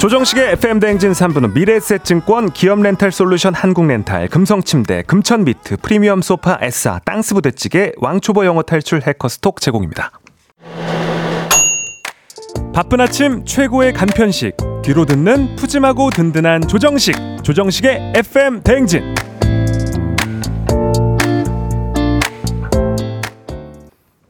[0.03, 8.63] 조정식의 FM 대행진 3부는 미래에셋증권, 기업렌탈솔루션 한국렌탈, 금성침대, 금천미트, 프리미엄 소파 에싸, 땅스부대찌개, 왕초보 영어
[8.63, 10.11] 탈출 해커스톡 제공입니다.
[12.75, 19.15] 바쁜 아침 최고의 간편식, 뒤로 듣는 푸짐하고 든든한 조정식, 조정식의 FM 대행진.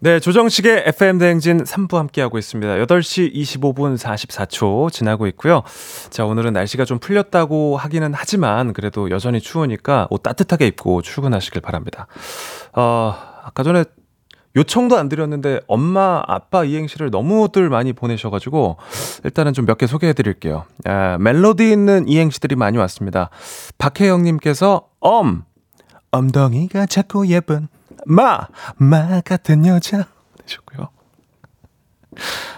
[0.05, 2.75] 네, 조정식의 FM 대행진 3부 함께하고 있습니다.
[2.87, 5.63] 8시 25분 44초 지나고 있고요.
[6.11, 12.09] 자, 오늘은 날씨가 좀 풀렸다고 하기는 하지만 그래도 여전히 추우니까 옷 따뜻하게 입고 출근하시길 바랍니다.
[12.73, 13.85] 어, 아까 전에
[14.57, 18.79] 요청도 안 드렸는데 엄마, 아빠 이행시를 너무들 많이 보내셔가지고
[19.23, 20.65] 일단은 좀 몇 개 소개해 드릴게요.
[20.85, 23.31] 아, 멜로디 있는 이행시들이 많이 왔습니다.
[23.79, 25.45] 박혜영님께서 엄,
[26.11, 27.69] 엉덩이가 자꾸 예쁜
[28.07, 30.07] 마, 마 같은 여자
[30.45, 30.89] 되셨고요.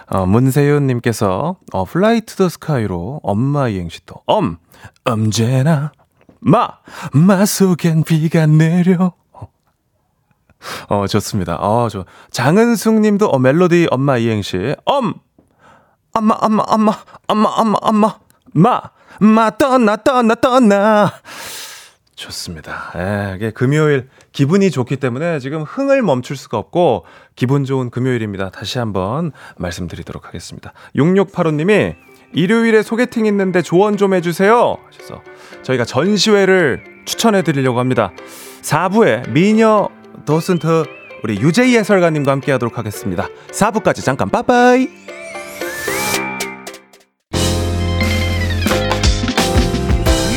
[0.07, 4.57] 어, 문세윤님께서 어, 플라이 투 더 스카이로 엄마 이행시도 엄,
[5.03, 5.91] 언제나
[6.39, 6.69] 마,
[7.13, 9.13] 마 속엔 비가 내려
[10.89, 11.57] 어, 좋습니다.
[11.57, 14.75] 어, 저, 장은숙 님도, 어, 멜로디 엄마 이행시.
[14.85, 15.13] 엄!
[16.13, 16.93] 엄마, 엄마, 엄마,
[17.27, 18.15] 엄마, 엄마, 엄마,
[18.53, 18.81] 마!
[19.19, 21.11] 마 떠나, 떠나, 떠나.
[22.15, 22.91] 좋습니다.
[22.95, 27.05] 예, 이게 금요일 기분이 좋기 때문에 지금 흥을 멈출 수가 없고
[27.35, 28.49] 기분 좋은 금요일입니다.
[28.51, 30.73] 다시 한번 말씀드리도록 하겠습니다.
[30.95, 31.95] 6685님이
[32.33, 34.77] 일요일에 소개팅 있는데 조언 좀 해주세요.
[34.85, 35.21] 하셔서
[35.63, 38.11] 저희가 전시회를 추천해 드리려고 합니다.
[38.61, 39.89] 4부에 미녀
[40.25, 40.85] 도슨트
[41.23, 43.27] 우리 유재희 해설가님과 함께 하도록 하겠습니다.
[43.51, 44.89] 4부까지 잠깐 빠빠이.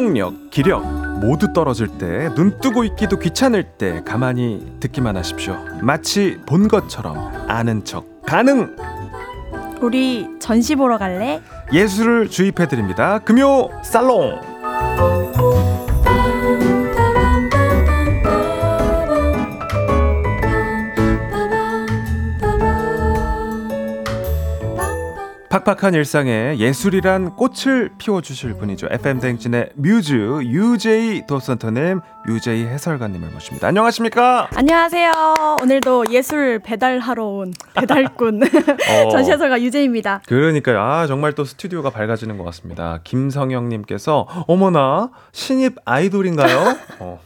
[0.00, 0.82] 활동력, 기력
[1.20, 5.56] 모두 떨어질 때, 눈 뜨고 있기도 귀찮을 때 가만히 듣기만 하십시오.
[5.82, 8.74] 마치 본 것처럼 아는 척 가능.
[9.82, 11.40] 우리 전시 보러 갈래?
[11.72, 13.18] 예술을 주입해 드립니다.
[13.18, 15.19] 금요 살롱.
[25.50, 28.86] 팍팍한 일상에 예술이란 꽃을 피워주실 분이죠.
[28.88, 30.12] FM 댕진의 뮤즈
[30.44, 33.66] 유제이 도슨터님, 유제이 해설가님을 모십니다.
[33.66, 34.48] 안녕하십니까?
[34.54, 35.10] 안녕하세요.
[35.60, 39.10] 오늘도 예술 배달하러 온 배달꾼 어.
[39.10, 40.22] 전시 해설가 유재입니다.
[40.28, 40.78] 그러니까요.
[40.80, 43.00] 아, 정말 또 스튜디오가 밝아지는 것 같습니다.
[43.02, 46.76] 김성영님께서 어머나 신입 아이돌인가요?
[47.00, 47.18] 어,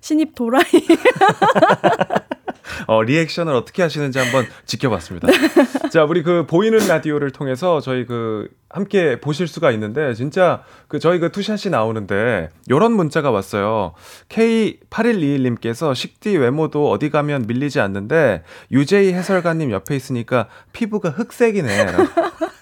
[0.00, 0.62] 신입 도라이.
[2.86, 5.28] 어, 리액션을 어떻게 하시는지 한번 지켜봤습니다.
[5.90, 11.18] 자, 우리 그 보이는 라디오를 통해서 저희 그 함께 보실 수가 있는데 진짜 그 저희
[11.18, 13.94] 그 투샷이 나오는데 요런 문자가 왔어요.
[14.28, 21.68] K8121님께서 식디 외모도 어디 가면 밀리지 않는데 유재희 해설가님 옆에 있으니까 피부가 흑색이네.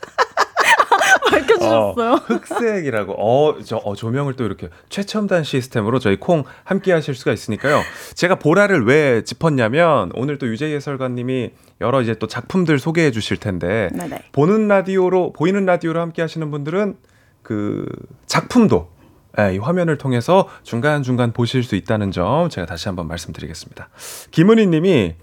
[1.70, 1.94] 라고.
[1.94, 2.12] 밝혀주셨어요.
[2.12, 3.12] 어, 흑색이라고.
[3.18, 7.82] 어, 저 어, 조명을 또 이렇게 최첨단 시스템으로 저희 콩 함께 하실 수가 있으니까요.
[8.14, 11.50] 제가 보라를 왜 짚었냐면 오늘 또 유재희 해설가님이
[11.80, 14.24] 여러 이제 또 작품들 소개해 주실 텐데 네네.
[14.32, 16.96] 보는 라디오로 보이는 라디오로 함께 하시는 분들은
[17.42, 17.86] 그
[18.26, 18.96] 작품도
[19.38, 23.88] 예, 이 화면을 통해서 중간중간 보실 수 있다는 점 제가 다시 한번 말씀드리겠습니다.
[24.30, 25.14] 김은희 님이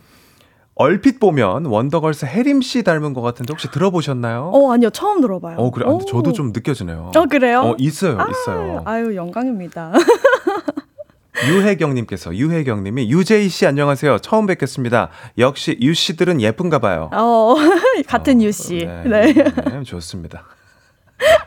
[0.83, 4.51] 얼핏 보면 원더걸스 혜림 씨 닮은 것 같은데 혹시 들어보셨나요?
[4.53, 5.55] 어 아니요 처음 들어봐요.
[5.57, 5.85] 어, 그래.
[5.87, 6.05] 아, 근데 오.
[6.05, 7.11] 저도 좀 느껴지네요.
[7.15, 7.61] 어 그래요?
[7.61, 8.81] 어, 있어요, 아, 있어요.
[8.83, 9.93] 아유 영광입니다.
[11.47, 14.19] 유혜경님께서, 유혜경님이, 유재희 씨 안녕하세요.
[14.19, 15.09] 처음 뵙겠습니다.
[15.37, 17.09] 역시 유 씨들은 예쁜가 봐요.
[17.13, 17.55] 어
[18.05, 18.79] 같은 어, 유 씨.
[18.85, 19.33] 네, 네.
[19.33, 20.43] 네, 좋습니다.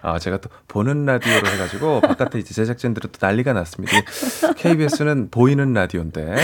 [0.03, 3.93] 아, 제가 또 보는 라디오로 해가지고 바깥에 이제 제작진들은 또 난리가 났습니다.
[4.57, 6.37] KBS는 보이는 라디오인데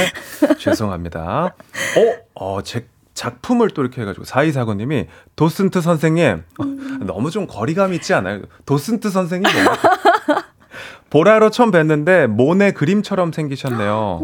[0.59, 1.55] 죄송합니다.
[1.95, 5.07] 어, 어, 제 작품을 또 이렇게 해가지고 사이사고님이
[5.37, 6.65] 도슨트 선생님 어,
[7.05, 8.43] 너무 좀 거리감 있지 않아요?
[8.67, 9.51] 도슨트 선생님
[11.11, 14.21] 보라로 처음 뵀는데 모네 그림처럼 생기셨네요.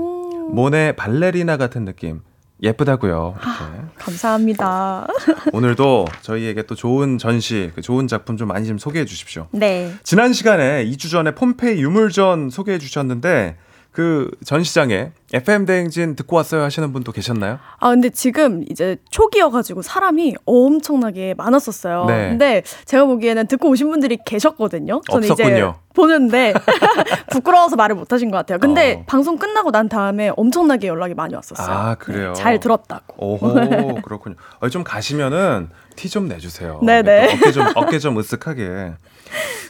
[0.51, 2.23] 모네 발레리나 같은 느낌.
[2.63, 3.37] 예쁘다고요.
[3.39, 3.85] 이렇게.
[3.99, 5.07] 감사합니다.
[5.53, 9.47] 오늘도 저희에게 또 좋은 전시, 그 좋은 작품 좀 많이 좀 소개해 주십시오.
[9.53, 9.93] 네.
[10.03, 13.57] 지난 시간에 2주 전에 폼페이 유물전 소개해 주셨는데
[13.99, 17.59] 그 전 시장에 FM 대행진 듣고 왔어요 하시는 분도 계셨나요?
[17.81, 22.05] 아 근데 지금 이제 초기여가지고 사람이 엄청나게 많았었어요.
[22.05, 22.29] 네.
[22.29, 25.01] 근데 제가 보기에는 듣고 오신 분들이 계셨거든요.
[25.11, 25.75] 저는 이제 없었군요.
[25.95, 26.55] 보는데
[27.33, 28.59] 부끄러워서 말을 못하신 것 같아요.
[28.59, 29.05] 근데 어.
[29.09, 31.77] 방송 끝나고 난 다음에 엄청나게 연락이 많이 왔었어요.
[31.77, 32.29] 아, 그래요?
[32.35, 33.17] 네, 잘 들었다고.
[33.19, 34.37] 오호 그렇군요.
[34.61, 36.79] 어, 좀 가시면은 티 좀 내주세요.
[36.83, 37.27] 네네.
[37.27, 38.95] 또 어깨 좀 어깨 좀 으쓱하게.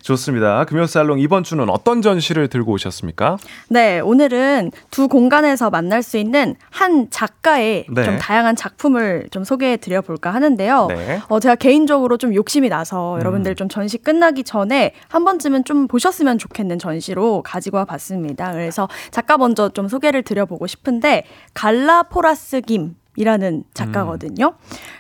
[0.03, 0.65] 좋습니다.
[0.67, 3.39] 금요살롱 이번 주는 어떤 전시를 들고 오셨습니까?
[3.69, 8.05] 네, 오늘은 두 공간에서 만날 수 있는 한 작가의 네.
[8.05, 10.87] 좀 다양한 작품을 좀 소개해 드려 볼까 하는데요.
[10.89, 11.21] 네.
[11.29, 13.21] 어, 제가 개인적으로 좀 욕심이 나서 음.
[13.21, 18.53] 여러분들 좀 전시 끝나기 전에 한 번쯤은 좀 보셨으면 좋겠는 전시로 가지고 와 봤습니다.
[18.53, 21.25] 그래서 작가 먼저 좀 소개를 드려 보고 싶은데
[21.55, 24.55] 갈라포라스 김 이라는 작가거든요.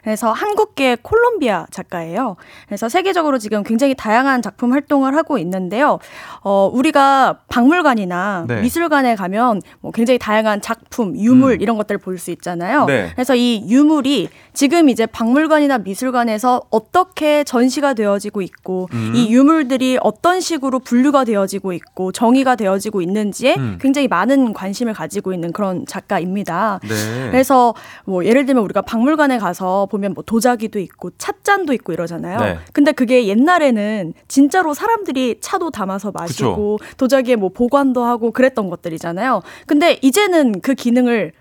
[0.08, 2.36] 그래서 한국계 콜롬비아 작가예요.
[2.66, 5.98] 그래서 세계적으로 지금 굉장히 다양한 작품 활동을 하고 있는데요.
[6.40, 8.62] 어, 우리가 박물관이나 네.
[8.62, 11.60] 미술관에 가면 뭐 굉장히 다양한 작품, 유물 음.
[11.60, 12.86] 이런 것들을 볼 수 있잖아요.
[12.86, 13.10] 네.
[13.14, 19.12] 그래서 이 유물이 지금 이제 박물관이나 미술관에서 어떻게 전시가 되어지고 있고 음.
[19.14, 23.78] 이 유물들이 어떤 식으로 분류가 되어지고 있고 정의가 되어지고 있는지에 음.
[23.80, 26.80] 굉장히 많은 관심을 가지고 있는 그런 작가입니다.
[26.82, 27.30] 네.
[27.30, 32.38] 그래서 뭐 예를 들면 우리가 박물관에 가서 보면 뭐 도자기도 있고 찻잔도 있고 이러잖아요.
[32.38, 32.58] 네.
[32.72, 39.42] 근데 그게 옛날에는 진짜로 사람들이 차도 담아서 마시고 도자기에 뭐 보관도 하고 그랬던 것들이잖아요.
[39.66, 41.32] 근데 이제는 그 기능을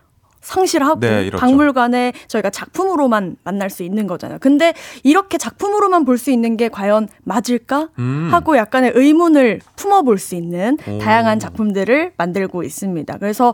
[0.42, 1.30] 상실하고 네.
[1.30, 4.40] 박물관에 저희가 작품으로만 만날 수 있는 거잖아요.
[4.40, 7.90] 근데 이렇게 작품으로만 볼 수 있는 게 과연 맞을까?
[8.00, 8.30] 음.
[8.32, 11.00] 하고 약간의 의문을 품어볼 수 있는 오.
[11.00, 13.18] 다양한 작품들을 만들고 있습니다.
[13.18, 13.54] 그래서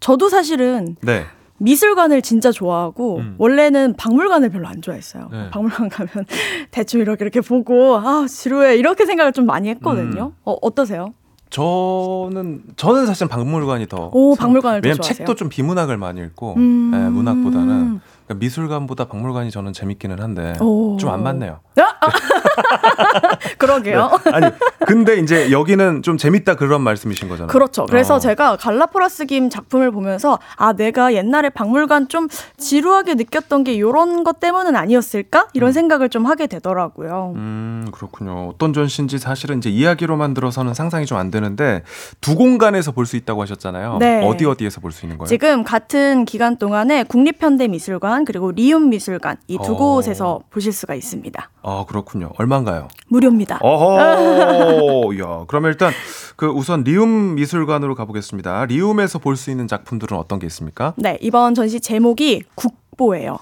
[0.00, 1.24] 저도 사실은 네.
[1.60, 3.34] 미술관을 진짜 좋아하고 음.
[3.38, 5.28] 원래는 박물관을 별로 안 좋아했어요.
[5.30, 5.50] 네.
[5.50, 6.10] 박물관 가면
[6.72, 10.32] 대충 이렇게 이렇게 보고 아 지루해 이렇게 생각을 좀 많이 했거든요.
[10.34, 10.40] 음.
[10.44, 11.12] 어, 어떠세요?
[11.50, 15.02] 저는 저는 사실 박물관이 더 오, 참- 박물관을 더 왜냐면?
[15.02, 16.92] 책도 좀 비문학을 많이 읽고 음.
[16.94, 18.00] 예, 문학보다는
[18.30, 20.96] 그러니까 미술관보다 박물관이 저는 재밌기는 한데 오.
[20.98, 21.58] 좀안 맞네요.
[23.58, 24.10] 그러게요.
[24.24, 24.30] 네.
[24.32, 24.46] 아니
[24.86, 27.48] 근데 이제 여기는 좀 재밌다 그런 말씀이신 거잖아요.
[27.48, 27.86] 그렇죠.
[27.86, 28.18] 그래서 어.
[28.18, 32.28] 제가 갈라포라스 김 작품을 보면서 아 내가 옛날에 박물관 좀
[32.58, 37.32] 지루하게 느꼈던 게 이런 것 때문은 아니었을까 이런 생각을 좀 하게 되더라고요.
[37.36, 38.48] 음 그렇군요.
[38.54, 41.82] 어떤 전시인지 사실은 이제 이야기로만 들어서는 상상이 좀 안 되는데
[42.22, 43.96] 두 공간에서 볼 수 있다고 하셨잖아요.
[43.98, 44.24] 네.
[44.24, 45.26] 어디 어디에서 볼 수 있는 거예요?
[45.28, 49.76] 지금 같은 기간 동안에 국립현대미술관 그리고 리움 미술관 이두 어.
[49.76, 51.50] 곳에서 보실 수가 있습니다.
[51.62, 52.30] 아 그렇군요.
[52.38, 52.88] 얼마인가요?
[53.08, 53.58] 무료입니다.
[53.62, 55.92] 어허, 야, 그러면 일단
[56.36, 58.64] 그 우선 리움 미술관으로 가보겠습니다.
[58.66, 60.92] 리움에서 볼 수 있는 작품들은 어떤 게 있습니까?
[60.96, 63.38] 네, 이번 전시 제목이 국보예요.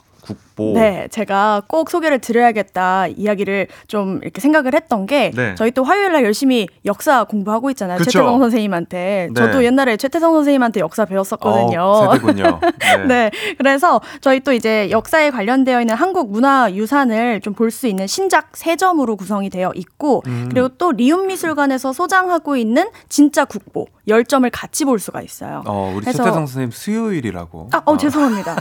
[0.58, 0.72] 국보.
[0.78, 5.54] 네, 제가 꼭 소개를 드려야겠다 이야기를 좀 이렇게 생각을 했던 게 네.
[5.56, 7.98] 저희 또 화요일 날 열심히 역사 공부하고 있잖아요.
[7.98, 8.10] 그쵸.
[8.10, 9.28] 최태성 선생님한테.
[9.32, 9.34] 네.
[9.34, 11.80] 저도 옛날에 최태성 선생님한테 역사 배웠었거든요.
[11.80, 12.60] 어, 세대군요.
[13.06, 13.06] 네.
[13.06, 13.30] 네.
[13.58, 18.56] 그래서 저희 또 이제 역사에 관련되어 있는 한국 문화 유산을 좀 볼 수 있는 신작
[18.56, 20.48] 세점으로 구성이 되어 있고 음.
[20.50, 25.62] 그리고 또 리움 미술관에서 소장하고 있는 진짜 국보 10점을 같이 볼 수가 있어요.
[25.66, 27.70] 어, 우리 그래서- 최태성 선생님 수요일이라고.
[27.72, 28.56] 아, 어, 죄송합니다.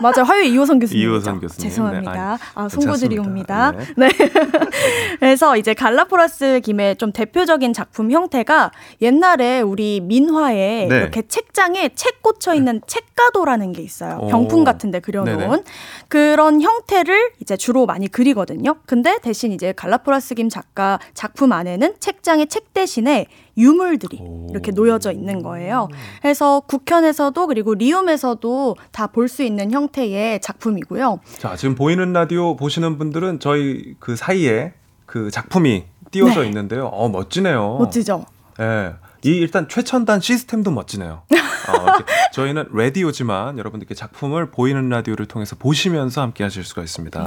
[0.00, 0.22] 맞아요.
[0.24, 1.02] 화요일 이호선 교수님.
[1.02, 1.68] 이호선 교수님.
[1.70, 2.36] 죄송합니다.
[2.36, 3.72] 네, 아, 송구드리옵니다.
[3.72, 3.94] 괜찮습니다.
[3.96, 4.08] 네.
[5.20, 8.70] 그래서 이제 갈라포라스 김의 좀 대표적인 작품 형태가
[9.02, 10.96] 옛날에 우리 민화에 네.
[10.96, 14.18] 이렇게 책장에 책 꽂혀 있는 책가도라는 게 있어요.
[14.22, 14.28] 오.
[14.28, 15.62] 병풍 같은데 그려놓은 네네.
[16.08, 18.76] 그런 형태를 이제 주로 많이 그리거든요.
[18.86, 23.26] 근데 대신 이제 갈라포라스 김 작가 작품 안에는 책장에 책 대신에
[23.58, 24.46] 유물들이 오.
[24.50, 25.88] 이렇게 놓여져 있는 거예요.
[26.22, 31.20] 그래서 국현에서도 그리고 리움에서도 다 볼 수 있는 형태의 작품이고요.
[31.38, 34.72] 자, 지금 보이는 라디오 보시는 분들은 저희 그 사이에
[35.06, 36.46] 그 작품이 띄워져 네.
[36.48, 36.86] 있는데요.
[36.86, 37.78] 어, 멋지네요.
[37.78, 38.24] 멋지죠?
[38.60, 38.92] 예.
[39.24, 41.22] 이 일단 최첨단 시스템도 멋지네요.
[41.32, 41.34] 어,
[42.32, 47.24] 저희는 라디오지만 여러분들께 작품을 보이는 라디오를 통해서 보시면서 함께 하실 수가 있습니다.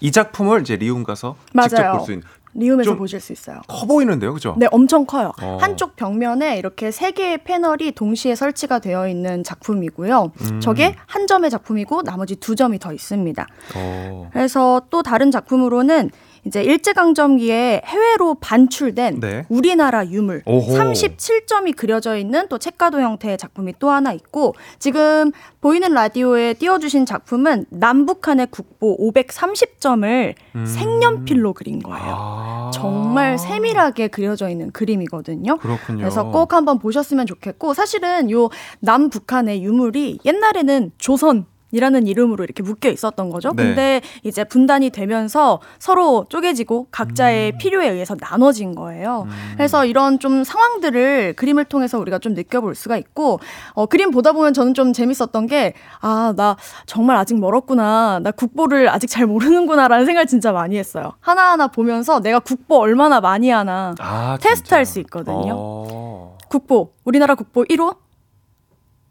[0.00, 1.82] 이 작품을 이제 리움 가서 직접 네.
[1.82, 1.96] 맞아요.
[1.96, 3.60] 볼수 있는 리움에서 좀 보실 수 있어요.
[3.68, 4.54] 커 보이는데요, 그죠?
[4.58, 5.32] 네, 엄청 커요.
[5.42, 5.58] 어.
[5.60, 10.32] 한쪽 벽면에 이렇게 세 개의 패널이 동시에 설치가 되어 있는 작품이고요.
[10.40, 10.60] 음.
[10.60, 13.46] 저게 한 점의 작품이고 나머지 두 점이 더 있습니다.
[13.76, 14.30] 어.
[14.32, 16.10] 그래서 또 다른 작품으로는
[16.44, 19.46] 이제 일제강점기에 해외로 반출된 네.
[19.48, 20.72] 우리나라 유물 오호.
[20.72, 27.66] 37점이 그려져 있는 또 책가도 형태의 작품이 또 하나 있고 지금 보이는 라디오에 띄워주신 작품은
[27.70, 30.66] 남북한의 국보 530점을 음.
[30.66, 32.04] 색연필로 그린 거예요.
[32.08, 32.70] 아.
[32.72, 35.58] 정말 세밀하게 그려져 있는 그림이거든요.
[35.58, 35.98] 그렇군요.
[35.98, 38.48] 그래서 꼭 한번 보셨으면 좋겠고 사실은 요
[38.80, 43.52] 남북한의 유물이 옛날에는 조선 이라는 이름으로 이렇게 묶여 있었던 거죠.
[43.54, 43.62] 네.
[43.64, 46.86] 근데 이제 분단이 되면서 서로 쪼개지고 음.
[46.90, 49.26] 각자의 필요에 의해서 나눠진 거예요.
[49.56, 53.40] 그래서 이런 좀 상황들을 그림을 통해서 우리가 좀 느껴볼 수가 있고
[53.72, 56.56] 어, 그림 보다 보면 저는 좀 재밌었던 게 아 나
[56.86, 61.12] 정말 아직 멀었구나 나 국보를 아직 잘 모르는구나라는 생각을 진짜 많이 했어요.
[61.20, 64.84] 하나하나 보면서 내가 국보 얼마나 많이 하나 아, 테스트할.
[64.86, 65.54] 수 있거든요.
[65.56, 66.38] 어.
[66.48, 67.96] 국보 우리나라 국보 1호?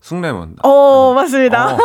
[0.01, 0.55] 숭례문.
[0.63, 1.75] 어 맞습니다.
[1.75, 1.77] 어,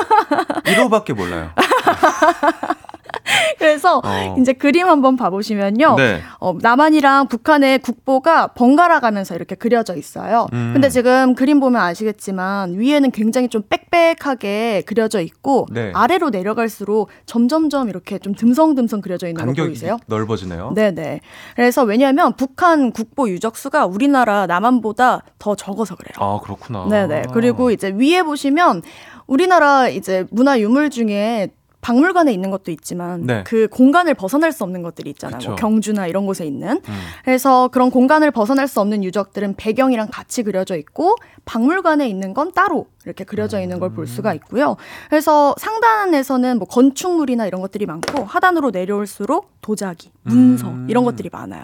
[0.64, 1.50] 1호밖에 몰라요.
[3.58, 4.36] 그래서 어.
[4.38, 5.96] 이제 그림 한번 봐보시면요.
[5.96, 6.20] 네.
[6.40, 10.46] 어, 남한이랑 북한의 국보가 번갈아 가면서 이렇게 그려져 있어요.
[10.52, 10.70] 음.
[10.74, 15.92] 근데 지금 그림 보면 아시겠지만 위에는 굉장히 좀 빽빽하게 그려져 있고 네.
[15.94, 19.98] 아래로 내려갈수록 점점점 이렇게 좀 듬성듬성 그려져 있는 거 보이세요?
[20.06, 20.72] 넓어지네요.
[20.74, 21.20] 네네.
[21.56, 26.14] 그래서 왜냐하면 북한 국보 유적수가 우리나라 남한보다 더 적어서 그래요.
[26.18, 26.86] 아, 그렇구나.
[26.88, 27.24] 네네.
[27.32, 28.82] 그리고 이제 위에 보시면
[29.26, 31.48] 우리나라 이제 문화 유물 중에
[31.84, 33.44] 박물관에 있는 것도 있지만 네.
[33.46, 35.48] 그 공간을 벗어날 수 없는 것들이 있잖아요.
[35.48, 35.56] 뭐.
[35.56, 36.80] 경주나 이런 곳에 있는.
[36.88, 37.00] 음.
[37.26, 42.86] 그래서 그런 공간을 벗어날 수 없는 유적들은 배경이랑 같이 그려져 있고 박물관에 있는 건 따로
[43.04, 44.76] 이렇게 그려져 있는 걸 볼 수가 있고요.
[45.10, 50.86] 그래서 상단에서는 뭐 건축물이나 이런 것들이 많고 하단으로 내려올수록 도자기, 문서 음.
[50.88, 51.62] 이런 것들이 많아요.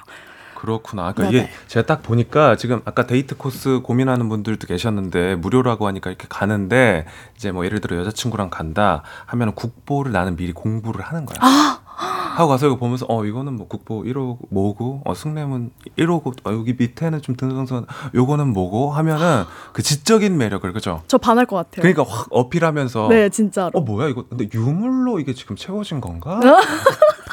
[0.61, 1.13] 그렇구나.
[1.13, 1.45] 그러니까 네네.
[1.45, 7.07] 이게 제가 딱 보니까 지금 아까 데이트 코스 고민하는 분들도 계셨는데 무료라고 하니까 이렇게 가는데
[7.37, 11.39] 이제 뭐 예를 들어 여자친구랑 간다 하면 국보를 나는 미리 공부를 하는 거야.
[11.41, 11.81] 아!
[12.35, 16.75] 하고 가서 이거 보면서 어 이거는 뭐 국보 1호 뭐고 어 숭례문 1호고 어, 여기
[16.79, 21.03] 밑에는 좀 등등등 요거는 뭐고 하면은 그 지적인 매력을 그죠?
[21.07, 21.83] 저 반할 것 같아요.
[21.83, 23.71] 그러니까 확 어필하면서 네, 진짜로.
[23.75, 26.41] 어 뭐야 이거 근데 유물로 이게 지금 채워진 건가?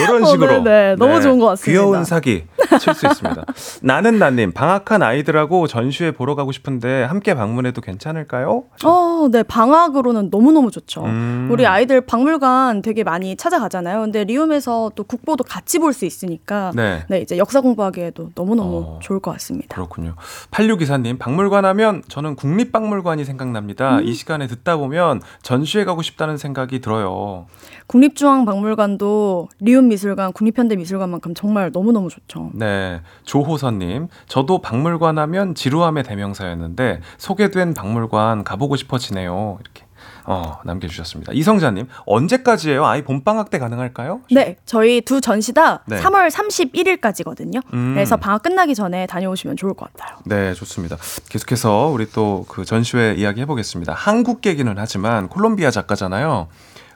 [0.00, 0.96] 이런 어, 식으로 네네.
[0.96, 1.70] 너무 좋은 것 같습니다.
[1.82, 2.44] 귀여운 사기
[2.80, 3.44] 칠 수 있습니다.
[3.82, 8.64] 나는 나님 방학한 아이들하고 전시회 보러 가고 싶은데 함께 방문해도 괜찮을까요?
[8.84, 9.42] 어, 네.
[9.42, 11.04] 방학으로는 너무 너무 좋죠.
[11.04, 11.48] 음.
[11.50, 14.00] 우리 아이들 박물관 되게 많이 찾아가잖아요.
[14.00, 17.04] 근데 리움에서 또 국보도 같이 볼 수 있으니까 네.
[17.08, 18.98] 네, 이제 역사 공부하기에도 너무 너무 어.
[19.02, 19.74] 좋을 것 같습니다.
[19.74, 20.14] 그렇군요.
[20.52, 23.98] 86기사님, 박물관 하면 저는 국립박물관이 생각납니다.
[23.98, 24.04] 음.
[24.04, 27.46] 이 시간에 듣다 보면 전시회 가고 싶다는 생각이 들어요.
[27.88, 32.50] 국립중앙박물관도 리움 미술관, 국립현대미술관만큼 정말 너무너무 좋죠.
[32.54, 33.00] 네.
[33.24, 39.58] 조호선님, 저도 박물관 하면 지루함의 대명사였는데 소개된 박물관 가보고 싶어지네요.
[39.60, 39.84] 이렇게.
[40.24, 41.32] 어, 남겨주셨습니다.
[41.32, 42.84] 이성자님, 언제까지예요?
[42.86, 44.20] 아이 봄방학 때 가능할까요?
[44.30, 46.00] 네, 저희 두 전시 다 네.
[46.00, 47.60] 3월 31일까지거든요.
[47.72, 47.94] 음.
[47.94, 50.18] 그래서 방학 끝나기 전에 다녀오시면 좋을 것 같아요.
[50.24, 50.96] 네, 좋습니다.
[51.28, 53.94] 계속해서 우리 또 그 전시회 이야기 해보겠습니다.
[53.94, 56.48] 한국 계기는 하지만 콜롬비아 작가잖아요.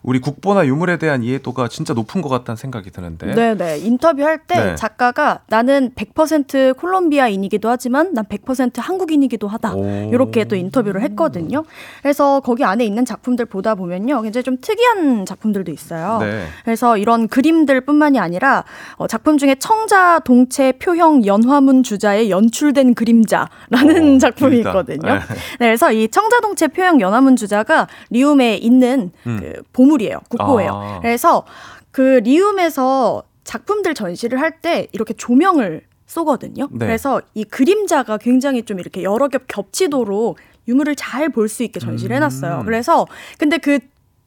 [0.06, 3.34] 우리 국보나 유물에 대한 이해도가 진짜 높은 것 같다는 생각이 드는데.
[3.34, 3.78] 네, 네.
[3.78, 4.74] 인터뷰할 때 네.
[4.76, 9.74] 작가가 나는 100% 콜롬비아인이기도 하지만 난 100% 한국인이기도 하다.
[9.74, 10.10] 오.
[10.12, 11.64] 이렇게 또 인터뷰를 했거든요.
[12.02, 14.22] 그래서 거기 안에 있는 작품들 보다 보면요.
[14.22, 16.18] 굉장히 좀 특이한 작품들도 있어요.
[16.20, 16.46] 네.
[16.64, 18.62] 그래서 이런 그림들 뿐만이 아니라
[18.98, 24.70] 어, 작품 중에 청자 동체 표형 연화문 주자의 연출된 그림자라는 어, 작품이 길다.
[24.70, 25.14] 있거든요.
[25.14, 25.18] 네.
[25.18, 29.40] 네, 그래서 이 청자 동체 표형 연화문 주자가 리움에 있는 음.
[29.40, 30.20] 그 보물 이에요.
[30.28, 30.70] 국보예요.
[30.72, 31.00] 아.
[31.00, 31.44] 그래서
[31.90, 36.68] 그 리움에서 작품들 전시를 할 때 이렇게 조명을 쏘거든요.
[36.72, 36.78] 네.
[36.86, 40.38] 그래서 이 그림자가 굉장히 좀 이렇게 여러 겹 겹치도록
[40.68, 42.60] 유물을 잘 볼 수 있게 전시를 해놨어요.
[42.60, 42.64] 음.
[42.64, 43.06] 그래서
[43.38, 43.78] 근데 그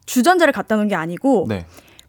[0.06, 1.66] 주전자를 갖다 놓은 게 아니고 네.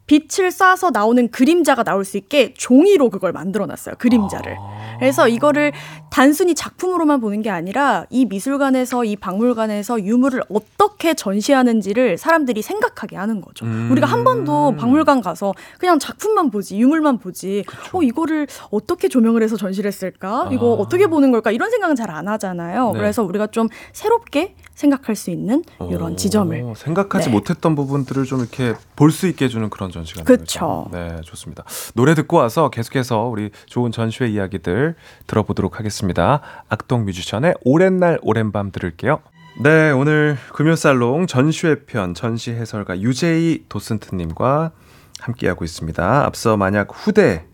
[0.07, 3.95] 빛을 쏴서 나오는 그림자가 나올 수 있게 종이로 그걸 만들어 놨어요.
[3.97, 4.57] 그림자를.
[4.59, 4.80] 아.
[5.01, 5.71] 그래서 이거를
[6.11, 13.41] 단순히 작품으로만 보는 게 아니라 이 미술관에서 이 박물관에서 유물을 어떻게 전시하는지를 사람들이 생각하게 하는
[13.41, 13.65] 거죠.
[13.65, 13.89] 음.
[13.91, 19.57] 우리가 한 번도 박물관 가서 그냥 작품만 보지 유물만 보지 어 이거를 어떻게 조명을 해서
[19.57, 20.49] 전시를 했을까?
[20.51, 20.81] 이거 아.
[20.81, 21.49] 어떻게 보는 걸까?
[21.51, 22.91] 이런 생각은 잘 안 하잖아요.
[22.91, 22.99] 네.
[22.99, 27.31] 그래서 우리가 좀 새롭게 생각할 수 있는 이런 오, 지점을 생각하지 네.
[27.31, 30.87] 못했던 부분들을 좀 이렇게 볼 수 있게 해주는 그런 전시가 그쵸.
[30.91, 31.63] 네, 좋습니다.
[31.95, 34.90] 노래 듣고 와서 계속해서 우리 좋은 전시회 이야기들
[35.27, 36.41] 들어보도록 하겠습니다.
[36.69, 39.19] 악동 뮤지션의 오랜 날 오랜 밤 들을게요.
[39.59, 44.71] 네, 오늘 금요살롱 전시회 편 전시 해설가 유제이 도슨트님과
[45.19, 46.25] 함께하고 있습니다.
[46.25, 47.45] 앞서 만약 후대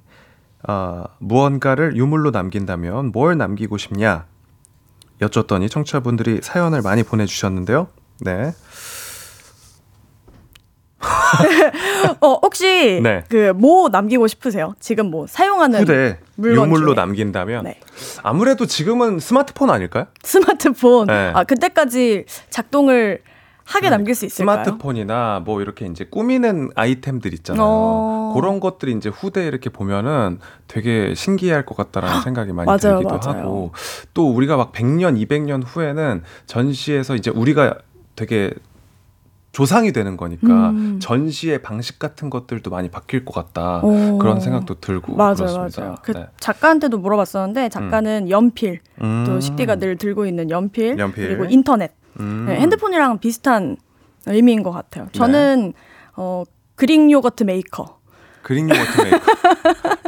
[0.68, 4.26] 어, 무언가를 유물로 남긴다면 뭘 남기고 싶냐
[5.22, 7.88] 여쭸더니 청취자분들이 사연을 많이 보내주셨는데요.
[8.22, 8.52] 네.
[12.22, 13.24] 어, 혹시 네.
[13.30, 14.74] 그뭐 남기고 싶으세요?
[14.80, 16.94] 지금 뭐 사용하는 후대 중에.
[16.96, 17.80] 남긴다면 네.
[18.24, 20.08] 아무래도 지금은 스마트폰 아닐까요?
[20.24, 21.08] 스마트폰.
[21.08, 21.32] 네.
[21.34, 23.22] 아, 그때까지 작동을
[23.68, 24.64] 하게 남길 수 있을까요?
[24.64, 27.64] 스마트폰이나 뭐 이렇게 이제 꾸미는 아이템들 있잖아요.
[27.66, 28.34] 어.
[28.34, 33.40] 그런 것들이 이제 후대에 이렇게 보면은 되게 신기할 것 같다라는 생각이 많이 맞아요, 들기도 맞아요.
[33.44, 33.72] 하고
[34.14, 37.78] 또 우리가 막 100년, 200년 후에는 전시에서 이제 우리가
[38.16, 38.52] 되게
[39.58, 41.00] 조상이 되는 거니까 음.
[41.02, 43.80] 전시의 방식 같은 것들도 많이 바뀔 것 같다.
[43.84, 44.20] 오.
[44.20, 45.82] 그런 생각도 들고 맞아요, 그렇습니다.
[45.82, 45.96] 맞아요.
[46.04, 46.28] 그 네.
[46.40, 49.24] 작가한테도 물어봤었는데 작가는 연필, 음.
[49.26, 51.30] 또 식디가 늘 들고 있는 연필, 연필.
[51.30, 52.46] 그리고 인터넷, 음.
[52.48, 53.78] 네, 핸드폰이랑 비슷한
[54.28, 55.08] 의미인 것 같아요.
[55.12, 55.74] 저는
[56.16, 56.44] 어,
[56.76, 57.97] Greek yogurt 메이커.
[58.48, 59.20] Greek yogurt 메이커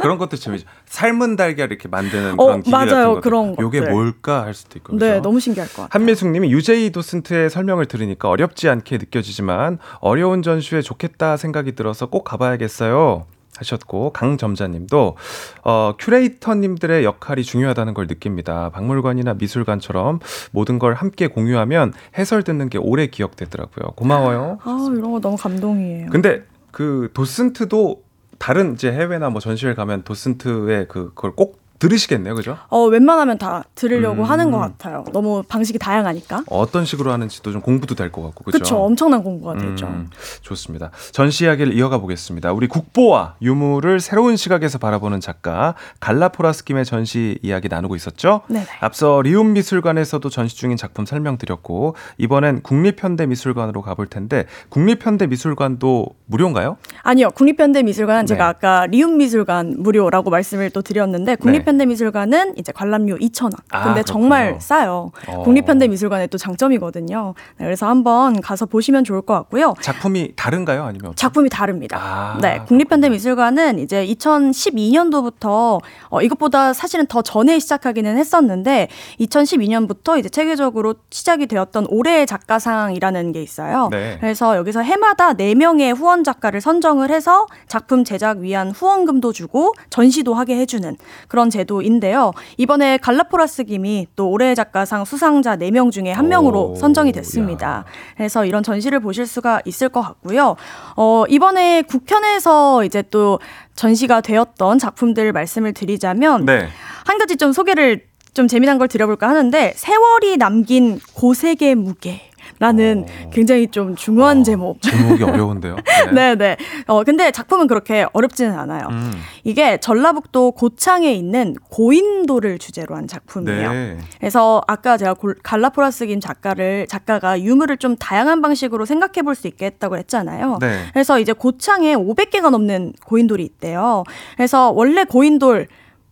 [0.00, 0.66] 그런 것도 재미죠.
[0.86, 2.86] 삶은 달걀 이렇게 만드는 어, 그런 기계 맞아요.
[2.88, 3.20] 같은 것.
[3.20, 3.92] 그런 요게 것들.
[3.92, 4.96] 뭘까 할 수도 있고.
[4.96, 5.20] 네?
[5.20, 5.88] 너무 신기할 것 같아요.
[5.90, 13.26] 한미숙님이 유제희 도슨트의 설명을 들으니까 어렵지 않게 느껴지지만 어려운 전시회 좋겠다 생각이 들어서 꼭 가봐야겠어요.
[13.58, 15.16] 하셨고 강점자님도
[15.64, 18.70] 어, 큐레이터님들의 역할이 중요하다는 걸 느낍니다.
[18.70, 20.20] 박물관이나 미술관처럼
[20.52, 23.90] 모든 걸 함께 공유하면 해설 듣는 게 오래 기억되더라고요.
[23.96, 24.60] 고마워요.
[24.64, 26.08] 아, 이런 거 너무 감동이에요.
[26.08, 28.02] 근데 그 도슨트도
[28.40, 32.56] 다른 이제 해외나 뭐 전시회 가면 도슨트의 그 그걸 꼭 들으시겠네요, 그죠?
[32.68, 34.30] 어, 웬만하면 다 들으려고 음.
[34.30, 35.04] 하는 것 같아요.
[35.12, 36.44] 너무 방식이 다양하니까.
[36.46, 38.58] 어떤 식으로 하는지도 좀 공부도 될 것 같고, 그죠?
[38.58, 38.76] 그렇죠.
[38.76, 39.86] 엄청난 공부가 되죠.
[39.86, 40.10] 음,
[40.42, 40.90] 좋습니다.
[41.12, 42.52] 전시 이야기를 이어가 보겠습니다.
[42.52, 48.42] 우리 국보와 유물을 새로운 시각에서 바라보는 작가 갈라포라스 김의 전시 이야기 나누고 있었죠.
[48.48, 48.66] 네네.
[48.80, 56.76] 앞서 리움 미술관에서도 전시 중인 작품 설명드렸고 이번엔 국립현대미술관으로 가볼 텐데 국립현대미술관도 무료인가요?
[57.02, 58.26] 아니요, 국립현대미술관은 네.
[58.26, 63.52] 제가 아까 리움 미술관 무료라고 말씀을 또 드렸는데 국립 현대미술관은 이제 관람료 2,000원.
[63.70, 64.04] 아, 근데 그렇군요.
[64.04, 65.12] 정말 싸요.
[65.28, 65.42] 어.
[65.44, 67.34] 국립현대미술관의 또 장점이거든요.
[67.58, 69.74] 네, 그래서 한번 가서 보시면 좋을 것 같고요.
[69.80, 70.84] 작품이 다른가요?
[70.84, 71.98] 아니면 작품이 다릅니다.
[72.00, 78.88] 아, 네, 국립현대미술관은 이제 2012년도부터 어, 이것보다 사실은 더 전에 시작하기는 했었는데
[79.20, 83.88] 2012년부터 이제 체계적으로 시작이 되었던 올해의 작가상이라는 게 있어요.
[83.90, 84.16] 네.
[84.20, 90.56] 그래서 여기서 해마다 4명의 후원 작가를 선정을 해서 작품 제작 위한 후원금도 주고 전시도 하게
[90.56, 90.96] 해주는
[91.28, 92.32] 그런 제 도인데요.
[92.56, 97.84] 이번에 갈라포라스 김이 또 올해의 작가상 수상자 4명 중에 한 명으로 오, 선정이 됐습니다.
[98.16, 100.56] 그래서 이런 전시를 보실 수가 있을 것 같고요.
[100.96, 103.38] 어, 이번에 국현에서 이제 또
[103.74, 106.68] 전시가 되었던 작품들 말씀을 드리자면 네.
[107.04, 112.29] 한 가지 좀 소개를 좀 재미난 걸 드려볼까 하는데 세월이 남긴 고색의 무게.
[112.60, 113.30] 라는 어.
[113.30, 114.80] 굉장히 좀 중요한 제목.
[114.82, 115.76] 제목이 어려운데요.
[116.14, 116.56] 네, 네.
[116.86, 118.86] 어, 근데 작품은 그렇게 어렵지는 않아요.
[118.90, 119.12] 음,
[119.44, 123.72] 이게 전라북도 고창에 있는 고인도를 주제로 한 작품이에요.
[123.72, 123.98] 네.
[124.18, 129.46] 그래서 아까 제가 골- 갈라포라스 김 작가를 작가가 유물을 좀 다양한 방식으로 생각해 볼 수
[129.48, 130.58] 있게 했다고 했잖아요.
[130.60, 130.84] 네.
[130.92, 134.04] 그래서 이제 고창에 500개가 넘는 고인돌이 있대요.
[134.36, 135.66] 그래서 원래 고인돌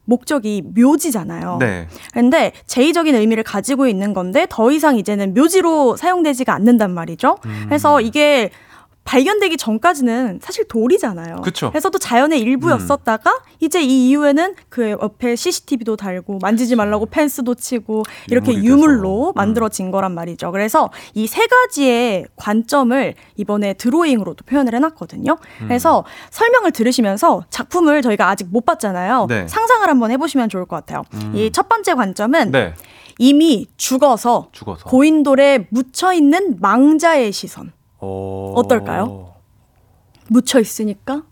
[0.08, 1.58] 목적이 묘지잖아요.
[1.60, 1.86] 네.
[2.14, 7.36] 근데 제의적인 의미를 가지고 있는 건데 더 이상 이제는 묘지로 사용되지가 않는단 말이죠.
[7.44, 7.64] 음.
[7.68, 8.50] 그래서 이게
[9.08, 11.36] 발견되기 전까지는 사실 돌이잖아요.
[11.36, 11.68] 그쵸.
[11.68, 11.70] 음.
[11.70, 18.02] 그래서 또 자연의 일부였었다가 이제 이 이후에는 그 옆에 CCTV도 달고 만지지 말라고 펜스도 치고
[18.30, 19.30] 이렇게 유물로 돼서.
[19.30, 19.32] 음.
[19.34, 20.52] 만들어진 거란 말이죠.
[20.52, 25.32] 그래서 이 세 가지의 관점을 이번에 드로잉으로도 표현을 해놨거든요.
[25.62, 25.66] 음.
[25.68, 29.26] 그래서 설명을 들으시면서 작품을 저희가 아직 못 봤잖아요.
[29.28, 29.42] 네.
[29.42, 29.48] 음.
[29.48, 31.04] 상상을 한번 해보시면 좋을 것 같아요.
[31.34, 32.74] 이첫 번째 관점은 네.
[33.18, 34.84] 이미 죽어서 죽어서.
[34.84, 37.72] 고인돌에 묻혀 있는 망자의 시선.
[37.98, 38.54] 어...
[38.56, 39.34] 어떨까요?
[40.28, 41.22] 묻혀 있으니까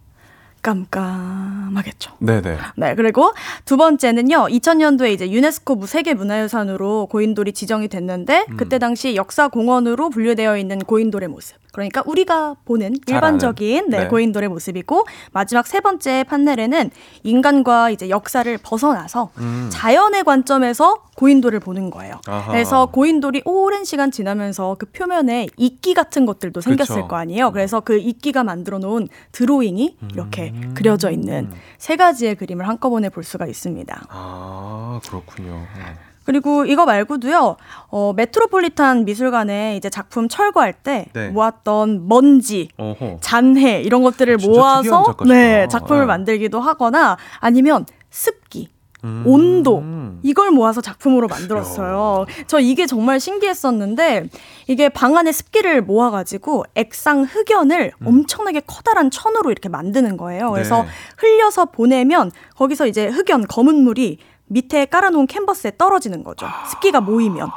[0.62, 2.14] 깜깜하겠죠.
[2.18, 2.58] 네네.
[2.76, 3.32] 네, 그리고
[3.64, 8.56] 두 번째는요, 2000년도에 이제 유네스코 세계 문화유산으로 고인돌이 지정이 됐는데, 음.
[8.56, 11.56] 그때 당시 역사공원으로 분류되어 있는 고인돌의 모습.
[11.77, 13.90] 그러니까 우리가 보는 잘 일반적인.
[13.90, 14.09] 네, 네.
[14.09, 16.90] 고인돌의 모습이고, 마지막 세 번째 판넬에는
[17.23, 19.69] 인간과 이제 역사를 벗어나서 음.
[19.70, 22.19] 자연의 관점에서 고인돌을 보는 거예요.
[22.27, 22.51] 아하.
[22.51, 27.09] 그래서 고인돌이 오랜 시간 지나면서 그 표면에 이끼 같은 것들도 생겼을 그쵸.
[27.09, 27.53] 거 아니에요.
[27.53, 30.73] 그래서 그 이끼가 만들어 놓은 드로잉이 이렇게 음.
[30.74, 34.07] 그려져 있는 세 가지의 그림을 한꺼번에 볼 수가 있습니다.
[34.09, 35.53] 아 그렇군요.
[35.77, 36.06] 네.
[36.27, 37.57] 그리고 이거 말고도요,
[37.89, 41.28] 어, 메트로폴리탄 미술관에 이제 작품 철거할 때 네.
[41.28, 43.19] 모았던 먼지, 어허.
[43.20, 45.15] 잔해 이런 것들을 모아서.
[45.27, 46.07] 네, 작품을 네.
[46.07, 48.69] 만들기도 하거나 아니면 습기,
[49.05, 49.23] 음.
[49.24, 49.85] 온도
[50.23, 52.27] 이걸 모아서 작품으로 만들었어요.
[52.48, 54.28] 저 이게 정말 신기했었는데
[54.66, 60.51] 이게 방 안에 습기를 모아가지고 액상 흑연을 엄청나게 커다란 천으로 이렇게 만드는 거예요.
[60.51, 60.86] 그래서 음.
[60.86, 60.90] 네.
[61.19, 66.47] 흘려서 보내면 거기서 이제 흑연 검은 물이 밑에 깔아놓은 캔버스에 떨어지는 거죠.
[66.70, 67.51] 습기가 모이면.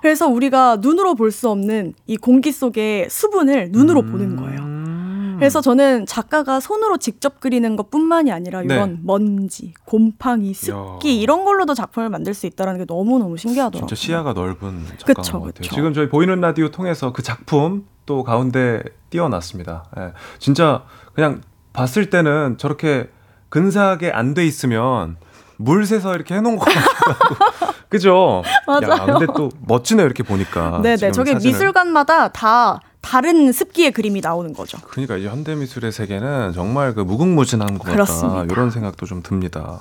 [0.00, 4.58] 그래서 우리가 눈으로 볼 수 없는 이 공기 속의 수분을 눈으로 보는 거예요.
[4.60, 5.36] 음.
[5.38, 8.74] 그래서 저는 작가가 손으로 직접 그리는 것뿐만이 아니라 네.
[8.74, 11.20] 이런 먼지, 곰팡이, 습기 야.
[11.20, 13.86] 이런 걸로도 작품을 만들 수 있다는 게 너무 너무 신기하더라고요.
[13.88, 15.52] 진짜 시야가 넓은 작가인 그쵸, 것 같아요.
[15.54, 15.74] 그쵸.
[15.74, 19.84] 지금 저희 보이는 라디오 통해서 그 작품 또 가운데 띄워놨습니다.
[19.98, 20.12] 예.
[20.38, 21.40] 진짜 그냥
[21.72, 23.08] 봤을 때는 저렇게
[23.48, 25.16] 근사하게 안 돼 있으면
[25.62, 27.34] 물 새서 이렇게 해놓은 것 같고
[27.88, 28.42] 그죠?
[28.46, 29.18] 야, 맞아요.
[29.18, 30.80] 근데 또 멋지네요 이렇게 보니까.
[30.82, 31.52] 네네, 저게 사진을.
[31.52, 34.78] 미술관마다 다 다른 습기의 그림이 나오는 거죠.
[34.88, 37.92] 그러니까 이 현대 미술의 세계는 정말 그 무궁무진한 것 같다.
[37.92, 38.44] 그렇습니다.
[38.44, 39.80] 이런 생각도 좀 듭니다.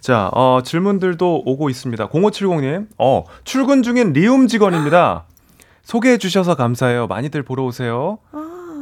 [0.00, 2.08] 자, 어, 질문들도 오고 있습니다.
[2.08, 5.24] 0570님, 어, 출근 중인 리움 직원입니다.
[5.84, 7.06] 소개해 주셔서 감사해요.
[7.06, 8.18] 많이들 보러 오세요.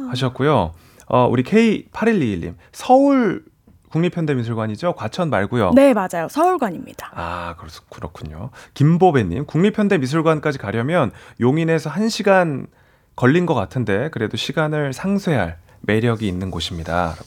[0.09, 0.71] 하셨고요.
[1.07, 3.43] 어, 우리 K8121님, 서울
[3.91, 4.93] 국립현대미술관이죠?
[4.93, 5.71] 과천 말고요.
[5.75, 6.27] 네, 맞아요.
[6.29, 7.11] 서울관입니다.
[7.13, 8.49] 아, 그렇, 그렇군요.
[8.73, 12.67] 김보배님, 국립현대미술관까지 가려면 용인에서 1시간
[13.15, 17.07] 걸린 것 같은데, 그래도 시간을 상쇄할 매력이 있는 곳입니다.
[17.17, 17.25] 라고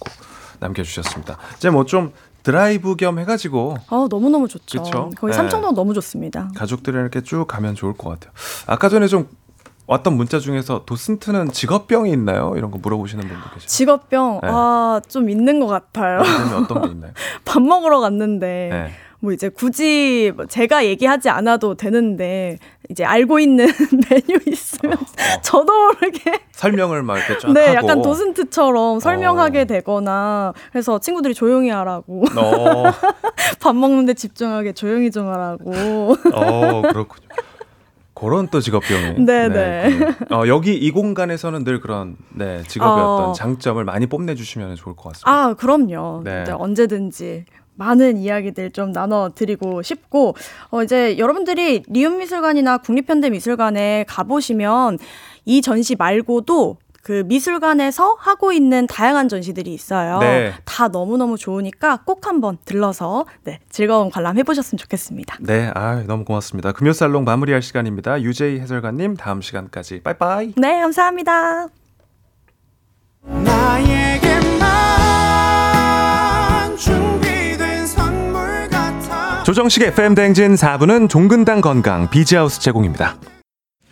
[0.61, 1.39] 남겨주셨습니다.
[1.57, 2.13] 이제 뭐 좀
[2.43, 4.83] 드라이브 겸 해가지고 아, 너무너무 좋죠.
[4.83, 5.11] 그쵸?
[5.19, 5.37] 거기 네.
[5.37, 6.49] 삼청동 너무 좋습니다.
[6.57, 8.33] 가족들이랑 이렇게 쭉 가면 좋을 것 같아요.
[8.67, 9.29] 아까 전에 좀
[9.89, 12.53] 왔던 문자 중에서 도슨트는 직업병이 있나요?
[12.57, 13.67] 이런 거 물어보시는 분도 계세요.
[13.67, 14.49] 직업병, 네.
[14.53, 16.21] 아, 좀 있는 것 같아요.
[16.63, 17.13] 어떤 게 있나요?
[17.47, 18.91] 밥 먹으러 갔는데, 네.
[19.21, 22.59] 뭐 이제 굳이 뭐 제가 얘기하지 않아도 되는데,
[22.91, 23.67] 이제 알고 있는
[24.11, 25.41] 메뉴 있으면 어.
[25.43, 27.75] 저도 모르게 설명을 막 이렇게 쫙 네, 하고.
[27.77, 29.65] 약간 도슨트처럼 설명하게 어.
[29.65, 32.85] 되거나 해서 친구들이 조용히 하라고 어,
[33.61, 37.27] 밥 먹는데 집중하게 조용히 좀 하라고 어, 그렇군요.
[38.19, 39.25] 그런 또 직업병이.
[39.25, 39.91] 네네.
[39.91, 40.37] 있군요.
[40.37, 43.15] 어, 여기 이 공간에서는 늘 그런 네, 직업의 어.
[43.15, 45.31] 어떤 장점을 많이 뽐내주시면 좋을 것 같습니다.
[45.31, 46.45] 아 그럼요 네.
[46.45, 50.35] 네, 언제든지 많은 이야기들 좀 나눠드리고 싶고
[50.71, 54.99] 어, 이제 여러분들이 리움미술관이나 국립현대미술관에 가보시면
[55.45, 60.19] 이 전시 말고도 그 미술관에서 하고 있는 다양한 전시들이 있어요.
[60.19, 60.53] 네.
[60.65, 65.39] 다 너무너무 좋으니까 꼭 한번 들러서 네, 즐거운 관람 해 보셨으면 좋겠습니다.
[65.41, 66.73] 네, 아, 너무 고맙습니다.
[66.73, 68.21] 금요 살롱 마무리할 시간입니다.
[68.21, 70.53] 유재희 해설가님 다음 시간까지 빠이빠이.
[70.57, 71.69] 네, 감사합니다.
[73.23, 74.69] 나에게만
[76.77, 83.17] 준비된 선물 같아 조정식의 FM 대행진 4부는 종근당 건강 비지하우스 제공입니다.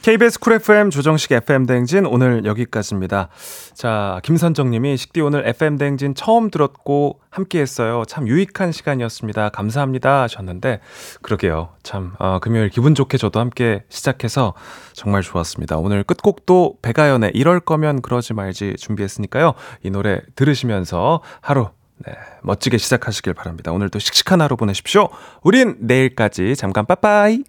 [0.07, 3.29] KBS 쿨 FM 조정식 FM 대행진 오늘 여기까지입니다.
[3.75, 8.05] 자, 김선정 님이 식디 오늘 FM 대행진 처음 들었고 함께 했어요.
[8.07, 9.49] 참 유익한 시간이었습니다.
[9.49, 10.79] 감사합니다 하셨는데
[11.23, 11.71] 그러게요.
[11.83, 14.55] 참 어, 금요일 기분 좋게 저도 함께 시작해서
[14.93, 15.77] 정말 좋았습니다.
[15.79, 19.55] 오늘 끝곡도 배가연의 이럴 거면 그러지 말지 준비했으니까요.
[19.83, 21.71] 이 노래 들으시면서 하루
[22.07, 22.13] 네,
[22.45, 23.73] 멋지게 시작하시길 바랍니다.
[23.73, 25.09] 오늘도 씩씩한 하루 보내십시오.
[25.43, 27.43] 우린 내일까지 잠깐 빠빠이.